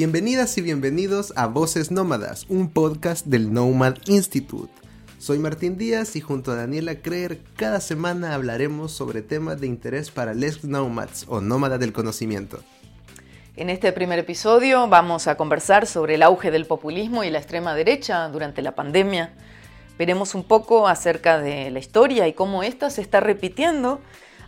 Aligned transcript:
Bienvenidas 0.00 0.56
y 0.56 0.62
bienvenidos 0.62 1.34
a 1.36 1.46
Voces 1.46 1.90
Nómadas, 1.90 2.46
un 2.48 2.70
podcast 2.70 3.26
del 3.26 3.52
Nomad 3.52 3.96
Institute. 4.06 4.72
Soy 5.18 5.38
Martín 5.38 5.76
Díaz 5.76 6.16
y 6.16 6.22
junto 6.22 6.52
a 6.52 6.54
Daniela 6.54 6.94
Creer 7.02 7.40
cada 7.54 7.80
semana 7.80 8.34
hablaremos 8.34 8.92
sobre 8.92 9.20
temas 9.20 9.60
de 9.60 9.66
interés 9.66 10.10
para 10.10 10.32
les 10.32 10.64
nomads 10.64 11.26
o 11.28 11.42
nómadas 11.42 11.80
del 11.80 11.92
conocimiento. 11.92 12.60
En 13.56 13.68
este 13.68 13.92
primer 13.92 14.18
episodio 14.18 14.88
vamos 14.88 15.26
a 15.26 15.36
conversar 15.36 15.86
sobre 15.86 16.14
el 16.14 16.22
auge 16.22 16.50
del 16.50 16.64
populismo 16.64 17.22
y 17.22 17.28
la 17.28 17.38
extrema 17.38 17.74
derecha 17.74 18.26
durante 18.28 18.62
la 18.62 18.74
pandemia. 18.74 19.34
Veremos 19.98 20.34
un 20.34 20.44
poco 20.44 20.88
acerca 20.88 21.38
de 21.40 21.70
la 21.70 21.78
historia 21.78 22.26
y 22.26 22.32
cómo 22.32 22.62
ésta 22.62 22.88
se 22.88 23.02
está 23.02 23.20
repitiendo. 23.20 24.00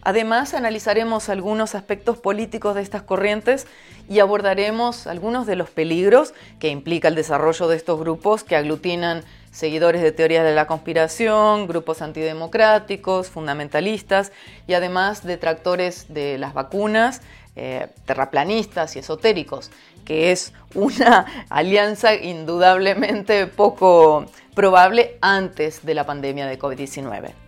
Además, 0.04 0.52
analizaremos 0.52 1.28
algunos 1.28 1.76
aspectos 1.76 2.18
políticos 2.18 2.74
de 2.74 2.82
estas 2.82 3.02
corrientes 3.02 3.68
y 4.08 4.18
abordaremos 4.18 5.06
algunos 5.06 5.46
de 5.46 5.54
los 5.54 5.70
peligros 5.70 6.34
que 6.58 6.68
implica 6.68 7.06
el 7.06 7.14
desarrollo 7.14 7.68
de 7.68 7.76
estos 7.76 8.00
grupos 8.00 8.42
que 8.42 8.56
aglutinan 8.56 9.22
seguidores 9.52 10.02
de 10.02 10.10
teorías 10.10 10.44
de 10.44 10.54
la 10.54 10.66
conspiración, 10.66 11.68
grupos 11.68 12.02
antidemocráticos, 12.02 13.28
fundamentalistas 13.28 14.32
y 14.66 14.74
además 14.74 15.24
detractores 15.24 16.12
de 16.12 16.36
las 16.36 16.52
vacunas, 16.52 17.20
eh, 17.54 17.86
terraplanistas 18.04 18.96
y 18.96 18.98
esotéricos, 18.98 19.70
que 20.04 20.32
es 20.32 20.52
una 20.74 21.26
alianza 21.48 22.16
indudablemente 22.16 23.46
poco 23.46 24.26
probable 24.54 25.16
antes 25.20 25.86
de 25.86 25.94
la 25.94 26.06
pandemia 26.06 26.46
de 26.46 26.58
COVID-19. 26.58 27.41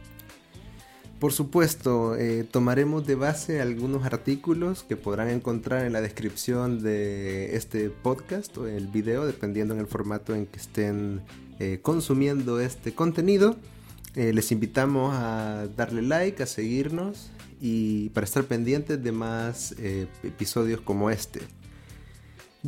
Por 1.24 1.32
supuesto, 1.32 2.16
eh, 2.16 2.44
tomaremos 2.44 3.06
de 3.06 3.14
base 3.14 3.62
algunos 3.62 4.04
artículos 4.04 4.82
que 4.82 4.94
podrán 4.94 5.30
encontrar 5.30 5.86
en 5.86 5.94
la 5.94 6.02
descripción 6.02 6.82
de 6.82 7.56
este 7.56 7.88
podcast 7.88 8.54
o 8.58 8.66
el 8.66 8.88
video, 8.88 9.24
dependiendo 9.24 9.72
en 9.72 9.80
el 9.80 9.86
formato 9.86 10.34
en 10.34 10.44
que 10.44 10.58
estén 10.58 11.22
eh, 11.60 11.78
consumiendo 11.80 12.60
este 12.60 12.92
contenido. 12.92 13.56
Eh, 14.14 14.34
les 14.34 14.52
invitamos 14.52 15.14
a 15.14 15.66
darle 15.74 16.02
like, 16.02 16.42
a 16.42 16.46
seguirnos 16.46 17.30
y 17.58 18.10
para 18.10 18.26
estar 18.26 18.44
pendientes 18.44 19.02
de 19.02 19.10
más 19.10 19.74
episodios 20.22 20.82
como 20.82 21.08
este. 21.08 21.40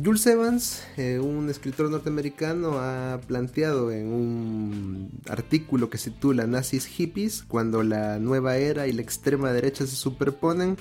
Jules 0.01 0.27
Evans, 0.27 0.83
un 0.97 1.49
escritor 1.49 1.89
norteamericano, 1.89 2.77
ha 2.77 3.19
planteado 3.25 3.91
en 3.91 4.07
un 4.07 5.11
artículo 5.27 5.89
que 5.89 5.97
se 5.97 6.11
titula 6.11 6.45
Nazis 6.45 6.85
Hippies, 6.85 7.43
cuando 7.47 7.81
la 7.81 8.19
nueva 8.19 8.57
era 8.57 8.87
y 8.87 8.91
la 8.91 9.01
extrema 9.01 9.51
derecha 9.51 9.87
se 9.87 9.95
superponen, 9.95 10.77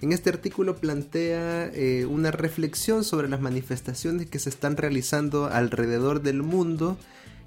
en 0.00 0.12
este 0.12 0.30
artículo 0.30 0.76
plantea 0.76 1.72
una 2.08 2.30
reflexión 2.30 3.02
sobre 3.02 3.28
las 3.28 3.40
manifestaciones 3.40 4.30
que 4.30 4.38
se 4.38 4.50
están 4.50 4.76
realizando 4.76 5.46
alrededor 5.46 6.22
del 6.22 6.42
mundo 6.42 6.96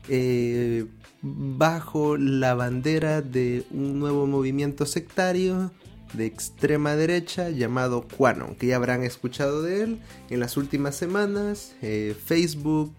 eh, 0.10 0.86
bajo 1.22 2.18
la 2.18 2.54
bandera 2.54 3.22
de 3.22 3.66
un 3.72 3.98
nuevo 3.98 4.28
movimiento 4.28 4.86
sectario 4.86 5.72
de 6.14 6.26
extrema 6.26 6.96
derecha 6.96 7.50
llamado 7.50 8.08
Quanon, 8.08 8.56
que 8.56 8.68
ya 8.68 8.76
habrán 8.76 9.04
escuchado 9.04 9.62
de 9.62 9.84
él 9.84 10.00
en 10.30 10.40
las 10.40 10.58
últimas 10.58 10.96
semanas. 10.96 11.76
Eh, 11.82 12.16
Facebook, 12.26 12.94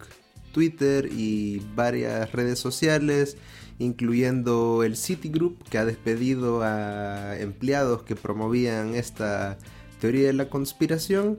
Twitter 0.52 1.08
y 1.12 1.60
varias 1.74 2.30
redes 2.32 2.58
sociales, 2.58 3.36
incluyendo 3.78 4.84
el 4.84 4.96
Citigroup, 4.96 5.62
que 5.68 5.78
ha 5.78 5.84
despedido 5.84 6.62
a 6.62 7.36
empleados 7.38 8.02
que 8.02 8.16
promovían 8.16 8.94
esta 8.94 9.58
teoría 10.00 10.28
de 10.28 10.32
la 10.34 10.48
conspiración 10.48 11.38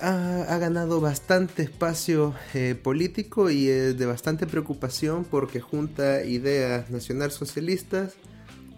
ha, 0.00 0.58
ganado 0.58 1.00
bastante 1.00 1.62
espacio 1.62 2.34
eh, 2.54 2.74
político 2.80 3.50
y 3.50 3.68
es 3.68 3.98
de 3.98 4.06
bastante 4.06 4.46
preocupación 4.46 5.24
porque 5.24 5.60
junta 5.60 6.24
ideas 6.24 6.90
nacionalsocialistas 6.90 8.14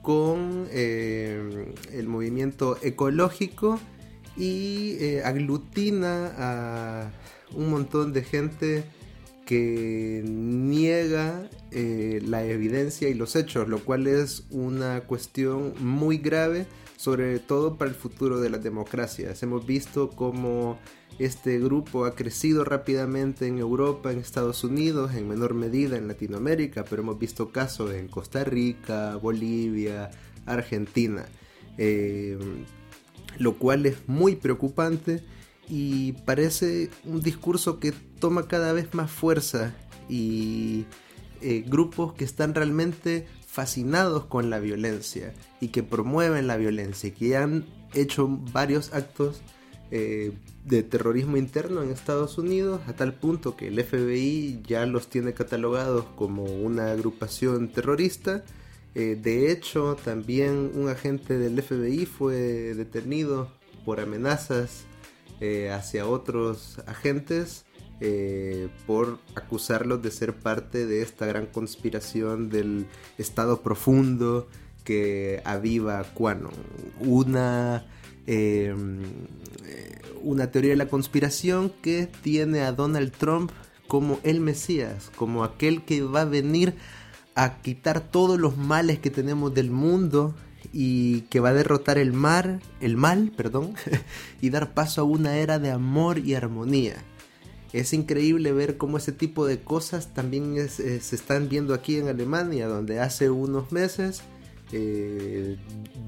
con 0.08 0.66
eh, 0.70 1.74
el 1.92 2.08
movimiento 2.08 2.78
ecológico 2.80 3.78
y 4.38 4.96
eh, 5.00 5.22
aglutina 5.22 6.32
a 6.38 7.12
un 7.52 7.68
montón 7.68 8.14
de 8.14 8.22
gente 8.22 8.84
que 9.44 10.22
niega 10.24 11.50
la 11.70 12.42
evidencia 12.42 13.10
y 13.10 13.14
los 13.14 13.36
hechos, 13.36 13.68
lo 13.68 13.84
cual 13.84 14.06
es 14.06 14.44
una 14.50 15.02
cuestión 15.02 15.74
muy 15.78 16.16
grave, 16.16 16.66
sobre 16.96 17.38
todo 17.38 17.76
para 17.76 17.90
el 17.90 17.94
futuro 17.94 18.40
de 18.40 18.48
las 18.48 18.62
democracias. 18.62 19.42
Hemos 19.42 19.66
visto 19.66 20.08
cómo 20.08 20.78
este 21.18 21.58
grupo 21.58 22.04
ha 22.04 22.14
crecido 22.14 22.64
rápidamente 22.64 23.46
en 23.46 23.58
Europa, 23.58 24.12
en 24.12 24.18
Estados 24.18 24.62
Unidos, 24.62 25.14
en 25.14 25.28
menor 25.28 25.54
medida 25.54 25.96
en 25.96 26.06
Latinoamérica, 26.06 26.84
pero 26.84 27.02
hemos 27.02 27.18
visto 27.18 27.50
casos 27.50 27.92
en 27.92 28.08
Costa 28.08 28.44
Rica, 28.44 29.16
Bolivia, 29.16 30.10
Argentina, 30.46 31.26
eh, 31.76 32.38
lo 33.38 33.56
cual 33.58 33.86
es 33.86 33.96
muy 34.06 34.36
preocupante 34.36 35.24
y 35.68 36.12
parece 36.24 36.90
un 37.04 37.20
discurso 37.20 37.80
que 37.80 37.92
toma 37.92 38.46
cada 38.46 38.72
vez 38.72 38.94
más 38.94 39.10
fuerza 39.10 39.74
y 40.08 40.86
eh, 41.40 41.64
grupos 41.66 42.14
que 42.14 42.24
están 42.24 42.54
realmente 42.54 43.26
fascinados 43.46 44.24
con 44.26 44.50
la 44.50 44.60
violencia 44.60 45.34
y 45.60 45.68
que 45.68 45.82
promueven 45.82 46.46
la 46.46 46.56
violencia 46.56 47.08
y 47.08 47.12
que 47.12 47.36
han 47.36 47.66
hecho 47.92 48.28
varios 48.52 48.92
actos 48.92 49.42
eh, 49.90 50.32
de 50.64 50.82
terrorismo 50.82 51.38
interno 51.38 51.82
en 51.82 51.90
Estados 51.90 52.36
Unidos 52.36 52.82
a 52.88 52.92
tal 52.92 53.14
punto 53.14 53.56
que 53.56 53.68
el 53.68 53.82
FBI 53.82 54.60
ya 54.66 54.84
los 54.84 55.08
tiene 55.08 55.32
catalogados 55.32 56.04
como 56.14 56.44
una 56.44 56.90
agrupación 56.90 57.68
terrorista. 57.68 58.44
Eh, 58.94 59.18
de 59.20 59.50
hecho, 59.50 59.96
también 60.04 60.72
un 60.74 60.90
agente 60.90 61.38
del 61.38 61.62
FBI 61.62 62.04
fue 62.04 62.34
detenido 62.74 63.50
por 63.86 64.00
amenazas 64.00 64.84
eh, 65.40 65.70
hacia 65.70 66.06
otros 66.06 66.80
agentes 66.86 67.64
por 68.86 69.18
acusarlos 69.34 70.00
de 70.02 70.12
ser 70.12 70.32
parte 70.32 70.86
de 70.86 71.02
esta 71.02 71.26
gran 71.26 71.46
conspiración 71.46 72.48
del 72.48 72.86
Estado 73.16 73.60
profundo 73.60 74.46
que 74.84 75.42
aviva 75.44 76.04
Quanon. 76.14 76.52
Una 77.00 77.84
eh, 78.30 78.74
una 80.22 80.50
teoría 80.50 80.72
de 80.72 80.76
la 80.76 80.88
conspiración 80.88 81.72
que 81.80 82.06
tiene 82.22 82.60
a 82.60 82.72
Donald 82.72 83.10
Trump 83.10 83.50
como 83.86 84.20
el 84.22 84.40
Mesías, 84.40 85.10
como 85.16 85.44
aquel 85.44 85.82
que 85.82 86.02
va 86.02 86.20
a 86.20 86.26
venir 86.26 86.74
a 87.34 87.62
quitar 87.62 88.00
todos 88.00 88.38
los 88.38 88.58
males 88.58 88.98
que 88.98 89.08
tenemos 89.08 89.54
del 89.54 89.70
mundo 89.70 90.34
y 90.74 91.22
que 91.22 91.40
va 91.40 91.48
a 91.48 91.54
derrotar 91.54 91.96
el 91.96 92.12
mar, 92.12 92.60
el 92.82 92.98
mal, 92.98 93.32
perdón, 93.34 93.72
y 94.42 94.50
dar 94.50 94.74
paso 94.74 95.00
a 95.00 95.04
una 95.04 95.38
era 95.38 95.58
de 95.58 95.70
amor 95.70 96.18
y 96.18 96.34
armonía. 96.34 96.96
Es 97.72 97.94
increíble 97.94 98.52
ver 98.52 98.76
cómo 98.76 98.98
ese 98.98 99.12
tipo 99.12 99.46
de 99.46 99.60
cosas 99.60 100.12
también 100.12 100.54
eh, 100.58 100.68
se 100.68 101.16
están 101.16 101.48
viendo 101.48 101.72
aquí 101.72 101.96
en 101.96 102.08
Alemania, 102.08 102.66
donde 102.66 103.00
hace 103.00 103.30
unos 103.30 103.72
meses 103.72 104.22
eh, 104.72 105.56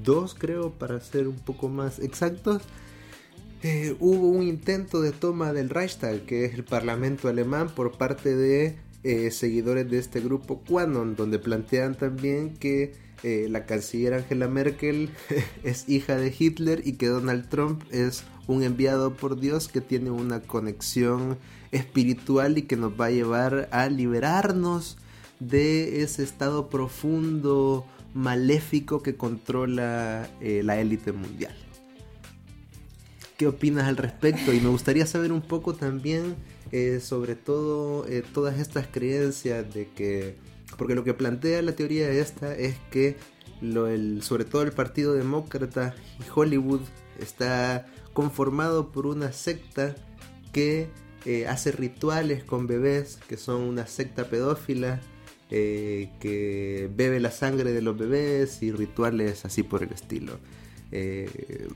dos 0.03 0.35
creo 0.35 0.71
para 0.71 0.99
ser 0.99 1.27
un 1.27 1.37
poco 1.37 1.69
más 1.69 1.99
exactos, 1.99 2.63
eh, 3.63 3.95
hubo 3.99 4.29
un 4.29 4.43
intento 4.43 5.01
de 5.01 5.11
toma 5.11 5.53
del 5.53 5.69
Reichstag, 5.69 6.25
que 6.25 6.45
es 6.45 6.53
el 6.53 6.63
parlamento 6.63 7.27
alemán, 7.27 7.69
por 7.69 7.97
parte 7.97 8.35
de 8.35 8.77
eh, 9.03 9.31
seguidores 9.31 9.89
de 9.89 9.99
este 9.99 10.19
grupo 10.19 10.61
Quanon, 10.67 11.15
donde 11.15 11.39
plantean 11.39 11.95
también 11.95 12.55
que 12.55 13.11
la 13.23 13.67
canciller 13.67 14.15
Angela 14.15 14.47
Merkel 14.47 15.11
es 15.63 15.87
hija 15.87 16.15
de 16.15 16.33
Hitler 16.37 16.81
y 16.83 16.93
que 16.93 17.05
Donald 17.05 17.49
Trump 17.49 17.83
es 17.91 18.23
un 18.47 18.63
enviado 18.63 19.13
por 19.13 19.39
Dios 19.39 19.67
que 19.67 19.79
tiene 19.79 20.09
una 20.09 20.41
conexión 20.41 21.37
espiritual 21.71 22.57
y 22.57 22.63
que 22.63 22.77
nos 22.77 22.99
va 22.99 23.05
a 23.05 23.11
llevar 23.11 23.69
a 23.71 23.87
liberarnos 23.89 24.97
de 25.39 26.03
ese 26.03 26.23
estado 26.23 26.69
profundo 26.69 27.85
maléfico 28.13 29.01
que 29.01 29.15
controla 29.15 30.29
eh, 30.41 30.61
la 30.63 30.79
élite 30.79 31.11
mundial. 31.11 31.55
¿Qué 33.37 33.47
opinas 33.47 33.87
al 33.87 33.97
respecto? 33.97 34.53
Y 34.53 34.59
me 34.59 34.69
gustaría 34.69 35.05
saber 35.05 35.31
un 35.31 35.41
poco 35.41 35.73
también 35.73 36.35
eh, 36.71 36.99
sobre 37.01 37.35
todo 37.35 38.07
eh, 38.07 38.23
todas 38.33 38.59
estas 38.59 38.87
creencias 38.87 39.73
de 39.73 39.89
que, 39.89 40.35
porque 40.77 40.95
lo 40.95 41.03
que 41.03 41.13
plantea 41.13 41.61
la 41.61 41.71
teoría 41.71 42.09
esta 42.11 42.55
es 42.55 42.75
que 42.91 43.17
el, 43.61 44.21
sobre 44.21 44.45
todo 44.45 44.61
el 44.61 44.71
Partido 44.71 45.13
Demócrata 45.13 45.95
y 46.19 46.23
Hollywood 46.33 46.81
está 47.19 47.87
conformado 48.13 48.91
por 48.91 49.07
una 49.07 49.31
secta 49.31 49.95
que 50.51 50.89
hace 51.47 51.71
rituales 51.71 52.43
con 52.43 52.65
bebés, 52.65 53.19
que 53.27 53.37
son 53.37 53.61
una 53.61 53.85
secta 53.85 54.25
pedófila 54.25 54.99
eh, 55.51 56.09
que 56.19 56.89
bebe 56.95 57.19
la 57.19 57.31
sangre 57.31 57.73
de 57.73 57.81
los 57.81 57.97
bebés 57.97 58.63
y 58.63 58.71
rituales 58.71 59.45
así 59.45 59.63
por 59.63 59.83
el 59.83 59.91
estilo. 59.91 60.39
Eh, 60.91 61.67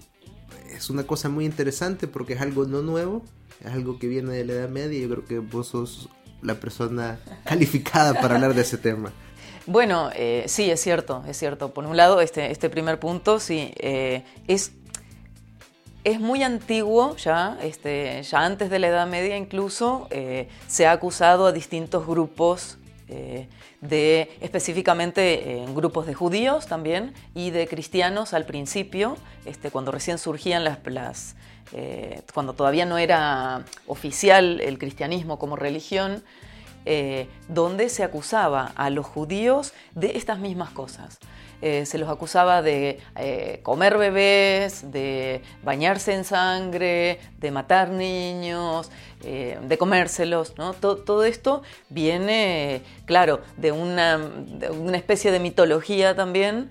es 0.71 0.89
una 0.89 1.03
cosa 1.03 1.29
muy 1.29 1.45
interesante 1.45 2.07
porque 2.07 2.33
es 2.33 2.41
algo 2.41 2.65
no 2.65 2.81
nuevo, 2.81 3.23
es 3.63 3.71
algo 3.71 3.99
que 3.99 4.07
viene 4.07 4.33
de 4.33 4.45
la 4.45 4.53
Edad 4.53 4.69
Media 4.69 4.97
y 4.97 5.01
yo 5.01 5.09
creo 5.09 5.25
que 5.25 5.39
vos 5.39 5.67
sos 5.67 6.09
la 6.41 6.55
persona 6.55 7.19
calificada 7.43 8.13
para 8.13 8.35
hablar 8.35 8.53
de 8.53 8.61
ese 8.61 8.77
tema. 8.77 9.11
Bueno, 9.67 10.11
eh, 10.13 10.43
sí, 10.47 10.69
es 10.69 10.79
cierto, 10.79 11.23
es 11.27 11.37
cierto. 11.37 11.73
Por 11.73 11.85
un 11.85 11.97
lado, 11.97 12.21
este, 12.21 12.51
este 12.51 12.69
primer 12.69 12.99
punto, 12.99 13.39
sí, 13.39 13.73
eh, 13.77 14.23
es, 14.47 14.73
es 16.03 16.19
muy 16.19 16.43
antiguo 16.43 17.15
ya, 17.17 17.57
este, 17.63 18.21
ya 18.21 18.45
antes 18.45 18.69
de 18.69 18.77
la 18.77 18.87
Edad 18.87 19.07
Media 19.07 19.37
incluso, 19.37 20.07
eh, 20.11 20.49
se 20.67 20.85
ha 20.85 20.91
acusado 20.91 21.47
a 21.47 21.51
distintos 21.51 22.05
grupos 22.05 22.77
de 23.07 24.31
específicamente 24.41 25.59
en 25.63 25.75
grupos 25.75 26.07
de 26.07 26.13
judíos 26.13 26.65
también 26.65 27.13
y 27.33 27.51
de 27.51 27.67
cristianos 27.67 28.33
al 28.33 28.45
principio, 28.45 29.17
este, 29.45 29.69
cuando 29.69 29.91
recién 29.91 30.17
surgían 30.17 30.63
las, 30.63 30.79
las 30.85 31.35
cuando 32.33 32.53
todavía 32.53 32.85
no 32.85 32.97
era 32.97 33.65
oficial 33.87 34.61
el 34.61 34.77
cristianismo 34.77 35.39
como 35.39 35.55
religión, 35.55 36.23
eh, 36.85 37.27
donde 37.47 37.89
se 37.89 38.03
acusaba 38.03 38.71
a 38.75 38.89
los 38.89 39.05
judíos 39.05 39.73
de 39.95 40.17
estas 40.17 40.39
mismas 40.39 40.69
cosas. 40.69 41.19
Eh, 41.61 41.85
se 41.85 41.97
los 41.97 42.09
acusaba 42.09 42.61
de 42.61 42.99
eh, 43.15 43.59
comer 43.63 43.97
bebés, 43.97 44.91
de 44.91 45.41
bañarse 45.63 46.13
en 46.13 46.25
sangre, 46.25 47.19
de 47.39 47.51
matar 47.51 47.89
niños, 47.89 48.91
de 49.21 49.77
comérselos. 49.79 50.53
Todo, 50.53 51.23
esto 51.23 51.63
viene, 51.89 52.83
claro, 53.05 53.41
de 53.57 53.71
una, 53.71 54.19
especie 54.93 55.31
de 55.31 55.39
mitología 55.39 56.15
también 56.15 56.69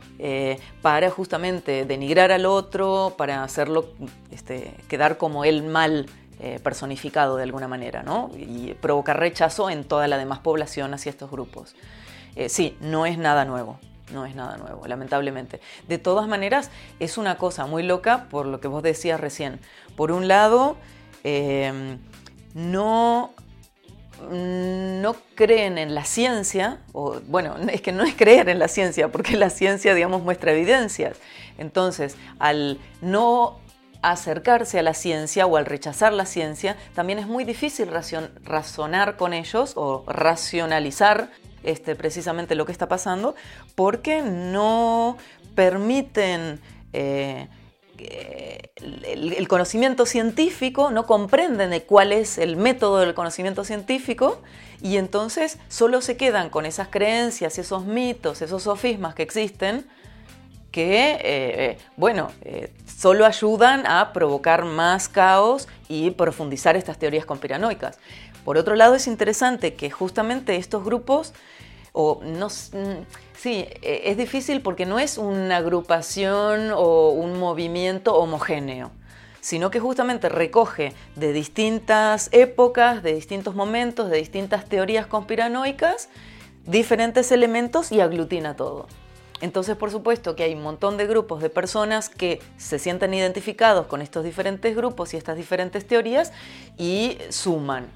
para 0.82 1.10
justamente 1.10 1.84
denigrar 1.84 2.30
al 2.30 2.46
otro, 2.46 3.14
para 3.18 3.42
hacerlo 3.42 3.88
este, 4.30 4.74
quedar 4.86 5.18
como 5.18 5.44
el 5.44 5.64
mal 5.64 6.06
eh, 6.40 6.58
personificado 6.62 7.36
de 7.36 7.44
alguna 7.44 7.68
manera, 7.68 8.02
¿no? 8.02 8.30
Y 8.36 8.74
provocar 8.80 9.18
rechazo 9.18 9.70
en 9.70 9.84
toda 9.84 10.08
la 10.08 10.18
demás 10.18 10.40
población 10.40 10.92
hacia 10.94 11.10
estos 11.10 11.30
grupos. 11.30 11.74
Eh, 12.36 12.48
sí, 12.48 12.76
no 12.80 13.06
es 13.06 13.18
nada 13.18 13.44
nuevo, 13.44 13.78
no 14.12 14.26
es 14.26 14.34
nada 14.34 14.56
nuevo, 14.56 14.86
lamentablemente. 14.86 15.60
De 15.88 15.98
todas 15.98 16.26
maneras, 16.26 16.70
es 16.98 17.18
una 17.18 17.36
cosa 17.36 17.66
muy 17.66 17.82
loca 17.82 18.26
por 18.30 18.46
lo 18.46 18.60
que 18.60 18.68
vos 18.68 18.82
decías 18.82 19.20
recién. 19.20 19.60
Por 19.96 20.10
un 20.10 20.26
lado, 20.28 20.76
em, 21.22 21.98
no 22.54 23.32
no 24.30 25.16
creen 25.34 25.76
en 25.76 25.94
la 25.94 26.04
ciencia, 26.04 26.78
o 26.92 27.20
bueno, 27.26 27.56
es 27.70 27.80
que 27.80 27.92
no 27.92 28.04
es 28.04 28.14
creer 28.14 28.48
en 28.48 28.58
la 28.58 28.68
ciencia, 28.68 29.08
porque 29.08 29.36
la 29.36 29.50
ciencia, 29.50 29.94
digamos, 29.94 30.22
muestra 30.22 30.52
evidencias. 30.52 31.18
Entonces, 31.58 32.16
al 32.38 32.78
no 33.00 33.58
acercarse 34.10 34.78
a 34.78 34.82
la 34.82 34.94
ciencia 34.94 35.46
o 35.46 35.56
al 35.56 35.66
rechazar 35.66 36.12
la 36.12 36.26
ciencia, 36.26 36.76
también 36.94 37.18
es 37.18 37.26
muy 37.26 37.44
difícil 37.44 37.90
razonar 38.44 39.16
con 39.16 39.32
ellos 39.32 39.72
o 39.76 40.04
racionalizar 40.06 41.30
este, 41.62 41.94
precisamente 41.96 42.54
lo 42.54 42.66
que 42.66 42.72
está 42.72 42.88
pasando, 42.88 43.34
porque 43.74 44.22
no 44.22 45.16
permiten 45.54 46.60
eh, 46.92 47.48
el, 47.98 49.48
conocimiento 49.48 50.06
científico, 50.06 50.90
no 50.90 51.06
comprenden 51.06 51.70
de 51.70 51.82
cuál 51.84 52.12
es 52.12 52.38
el 52.38 52.56
método 52.56 52.98
del 52.98 53.14
conocimiento 53.14 53.64
científico 53.64 54.42
y 54.82 54.96
entonces 54.96 55.58
solo 55.68 56.00
se 56.00 56.16
quedan 56.16 56.50
con 56.50 56.66
esas 56.66 56.88
creencias, 56.88 57.58
esos 57.58 57.84
mitos, 57.84 58.42
esos 58.42 58.64
sofismas 58.64 59.14
que 59.14 59.22
existen, 59.22 59.86
que, 60.74 61.12
eh, 61.12 61.18
eh, 61.22 61.78
bueno, 61.96 62.32
eh, 62.42 62.72
solo 62.84 63.26
ayudan 63.26 63.86
a 63.86 64.12
provocar 64.12 64.64
más 64.64 65.08
caos 65.08 65.68
y 65.88 66.10
profundizar 66.10 66.74
estas 66.74 66.98
teorías 66.98 67.24
conspiranoicas. 67.24 68.00
Por 68.44 68.58
otro 68.58 68.74
lado, 68.74 68.96
es 68.96 69.06
interesante 69.06 69.74
que 69.74 69.92
justamente 69.92 70.56
estos 70.56 70.84
grupos, 70.84 71.32
o 71.92 72.20
no, 72.24 72.48
mm, 72.48 73.04
sí, 73.36 73.68
es 73.82 74.16
difícil 74.16 74.62
porque 74.62 74.84
no 74.84 74.98
es 74.98 75.16
una 75.16 75.58
agrupación 75.58 76.72
o 76.74 77.10
un 77.10 77.38
movimiento 77.38 78.16
homogéneo 78.16 78.90
sino 79.40 79.70
que 79.70 79.78
justamente 79.78 80.30
recoge 80.30 80.94
de 81.16 81.34
distintas 81.34 82.30
épocas, 82.32 83.02
de 83.02 83.12
distintos 83.12 83.54
momentos, 83.54 84.08
de 84.08 84.16
distintas 84.16 84.64
teorías 84.64 85.06
conspiranoicas, 85.06 86.08
diferentes 86.64 87.30
elementos 87.30 87.92
y 87.92 88.00
aglutina 88.00 88.56
todo. 88.56 88.86
Entonces, 89.40 89.76
por 89.76 89.90
supuesto 89.90 90.36
que 90.36 90.44
hay 90.44 90.54
un 90.54 90.62
montón 90.62 90.96
de 90.96 91.06
grupos 91.06 91.42
de 91.42 91.50
personas 91.50 92.08
que 92.08 92.40
se 92.56 92.78
sienten 92.78 93.12
identificados 93.14 93.86
con 93.86 94.00
estos 94.00 94.24
diferentes 94.24 94.74
grupos 94.76 95.12
y 95.12 95.16
estas 95.16 95.36
diferentes 95.36 95.86
teorías 95.86 96.32
y 96.78 97.18
suman 97.30 97.88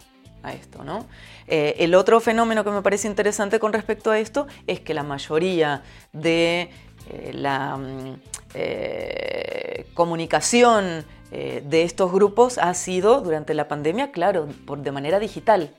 a 0.43 0.53
esto, 0.53 0.85
¿no? 0.85 1.07
Eh, 1.47 1.77
el 1.79 1.95
otro 1.95 2.21
fenómeno 2.21 2.65
que 2.65 2.71
me 2.71 2.83
parece 2.83 3.09
interesante 3.09 3.59
con 3.59 3.73
respecto 3.73 4.11
a 4.11 4.19
esto 4.19 4.47
es 4.67 4.81
que 4.81 4.95
la 4.95 5.03
mayoría 5.03 5.83
de 6.13 6.71
eh, 7.11 7.31
la 7.33 7.77
mm, 7.77 8.21
eh, 8.55 9.87
comunicación 9.95 11.05
de 11.31 11.83
estos 11.83 12.11
grupos 12.11 12.57
ha 12.57 12.73
sido 12.73 13.21
durante 13.21 13.53
la 13.53 13.69
pandemia, 13.69 14.13
claro, 14.13 14.49
por, 14.65 14.79
de 14.79 14.93
manera 14.93 15.19
digital 15.19 15.75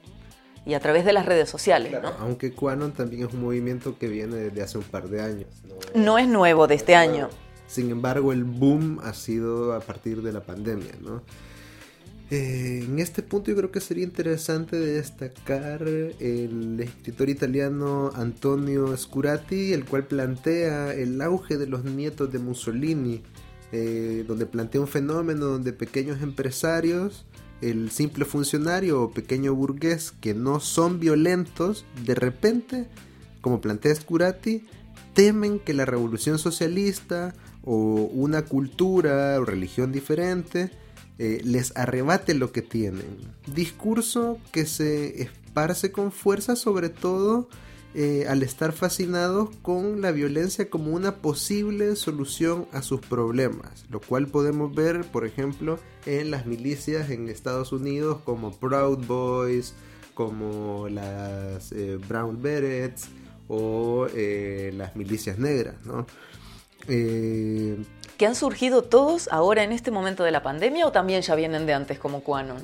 y 0.65 0.73
a 0.73 0.79
través 0.79 1.05
de 1.05 1.13
las 1.13 1.25
redes 1.25 1.49
sociales. 1.49 1.93
Aunque 2.19 2.51
QAnon 2.51 2.91
también 2.91 3.27
es 3.27 3.33
un 3.33 3.41
movimiento 3.41 3.97
que 3.97 4.07
viene 4.07 4.35
desde 4.35 4.61
hace 4.61 4.77
un 4.77 4.83
par 4.83 5.09
de 5.09 5.21
años. 5.21 5.47
No, 5.95 6.17
es 6.17 6.27
nuevo 6.27 6.67
de 6.67 6.75
este 6.75 6.95
año. 6.95 7.29
Sin 7.67 7.89
embargo, 7.91 8.33
el 8.33 8.43
boom 8.43 8.99
ha 9.03 9.13
sido 9.13 9.73
a 9.73 9.79
partir 9.79 10.21
de 10.21 10.33
la 10.33 10.41
pandemia, 10.41 10.93
¿no? 11.01 11.21
Eh, 12.31 12.85
en 12.87 12.99
este 12.99 13.23
punto 13.23 13.49
yo 13.49 13.57
creo 13.57 13.71
que 13.71 13.79
sería 13.79 14.03
interesante 14.03 14.75
destacar 14.75 15.81
el 15.87 16.79
escritor 16.79 17.27
italiano 17.27 18.11
Antonio 18.13 18.95
Scurati, 18.95 19.73
el 19.73 19.85
cual 19.85 20.05
plantea 20.05 20.93
el 20.93 21.19
auge 21.21 21.57
de 21.57 21.65
los 21.65 21.85
nietos 21.85 22.31
de 22.31 22.37
Mussolini, 22.37 23.23
eh, 23.71 24.25
donde 24.27 24.45
plantea 24.45 24.79
un 24.79 24.87
fenómeno 24.87 25.45
donde 25.45 25.73
pequeños 25.73 26.21
empresarios 26.21 27.25
el 27.61 27.91
simple 27.91 28.25
funcionario 28.25 29.01
o 29.01 29.11
pequeño 29.11 29.53
burgués 29.53 30.11
que 30.11 30.33
no 30.33 30.59
son 30.59 30.99
violentos, 30.99 31.85
de 32.05 32.15
repente, 32.15 32.87
como 33.41 33.61
plantea 33.61 33.95
Scurati, 33.95 34.65
temen 35.13 35.59
que 35.59 35.73
la 35.73 35.85
revolución 35.85 36.39
socialista 36.39 37.33
o 37.63 38.09
una 38.13 38.43
cultura 38.43 39.37
o 39.39 39.45
religión 39.45 39.91
diferente 39.91 40.71
eh, 41.17 41.41
les 41.43 41.75
arrebate 41.75 42.33
lo 42.33 42.51
que 42.51 42.61
tienen. 42.61 43.17
Discurso 43.53 44.39
que 44.51 44.65
se 44.65 45.21
esparce 45.21 45.91
con 45.91 46.11
fuerza 46.11 46.55
sobre 46.55 46.89
todo 46.89 47.49
eh, 47.95 48.25
al 48.29 48.43
estar 48.43 48.71
fascinados 48.71 49.49
con 49.63 50.01
la 50.01 50.11
violencia 50.11 50.69
como 50.69 50.91
una 50.91 51.15
posible 51.17 51.95
solución 51.95 52.67
a 52.71 52.83
sus 52.83 53.01
problemas, 53.01 53.85
lo 53.89 53.99
cual 53.99 54.27
podemos 54.27 54.75
ver, 54.75 55.05
por 55.05 55.25
ejemplo, 55.25 55.79
en 56.05 56.29
las 56.29 56.45
milicias 56.45 57.09
en 57.09 57.29
Estados 57.29 57.71
Unidos 57.71 58.19
como 58.23 58.51
Proud 58.51 59.05
Boys, 59.07 59.73
como 60.13 60.87
las 60.87 61.71
eh, 61.71 61.97
Brown 62.07 62.39
Berets 62.41 63.09
o 63.47 64.05
eh, 64.13 64.71
las 64.75 64.95
milicias 64.95 65.39
negras, 65.39 65.75
¿no? 65.83 66.05
¿Que 66.85 68.25
han 68.25 68.35
surgido 68.35 68.83
todos 68.83 69.29
ahora 69.31 69.63
en 69.63 69.71
este 69.71 69.91
momento 69.91 70.23
de 70.23 70.31
la 70.31 70.43
pandemia 70.43 70.85
o 70.85 70.91
también 70.91 71.21
ya 71.21 71.35
vienen 71.35 71.65
de 71.65 71.73
antes 71.73 71.97
como 71.99 72.21
Cuano? 72.21 72.55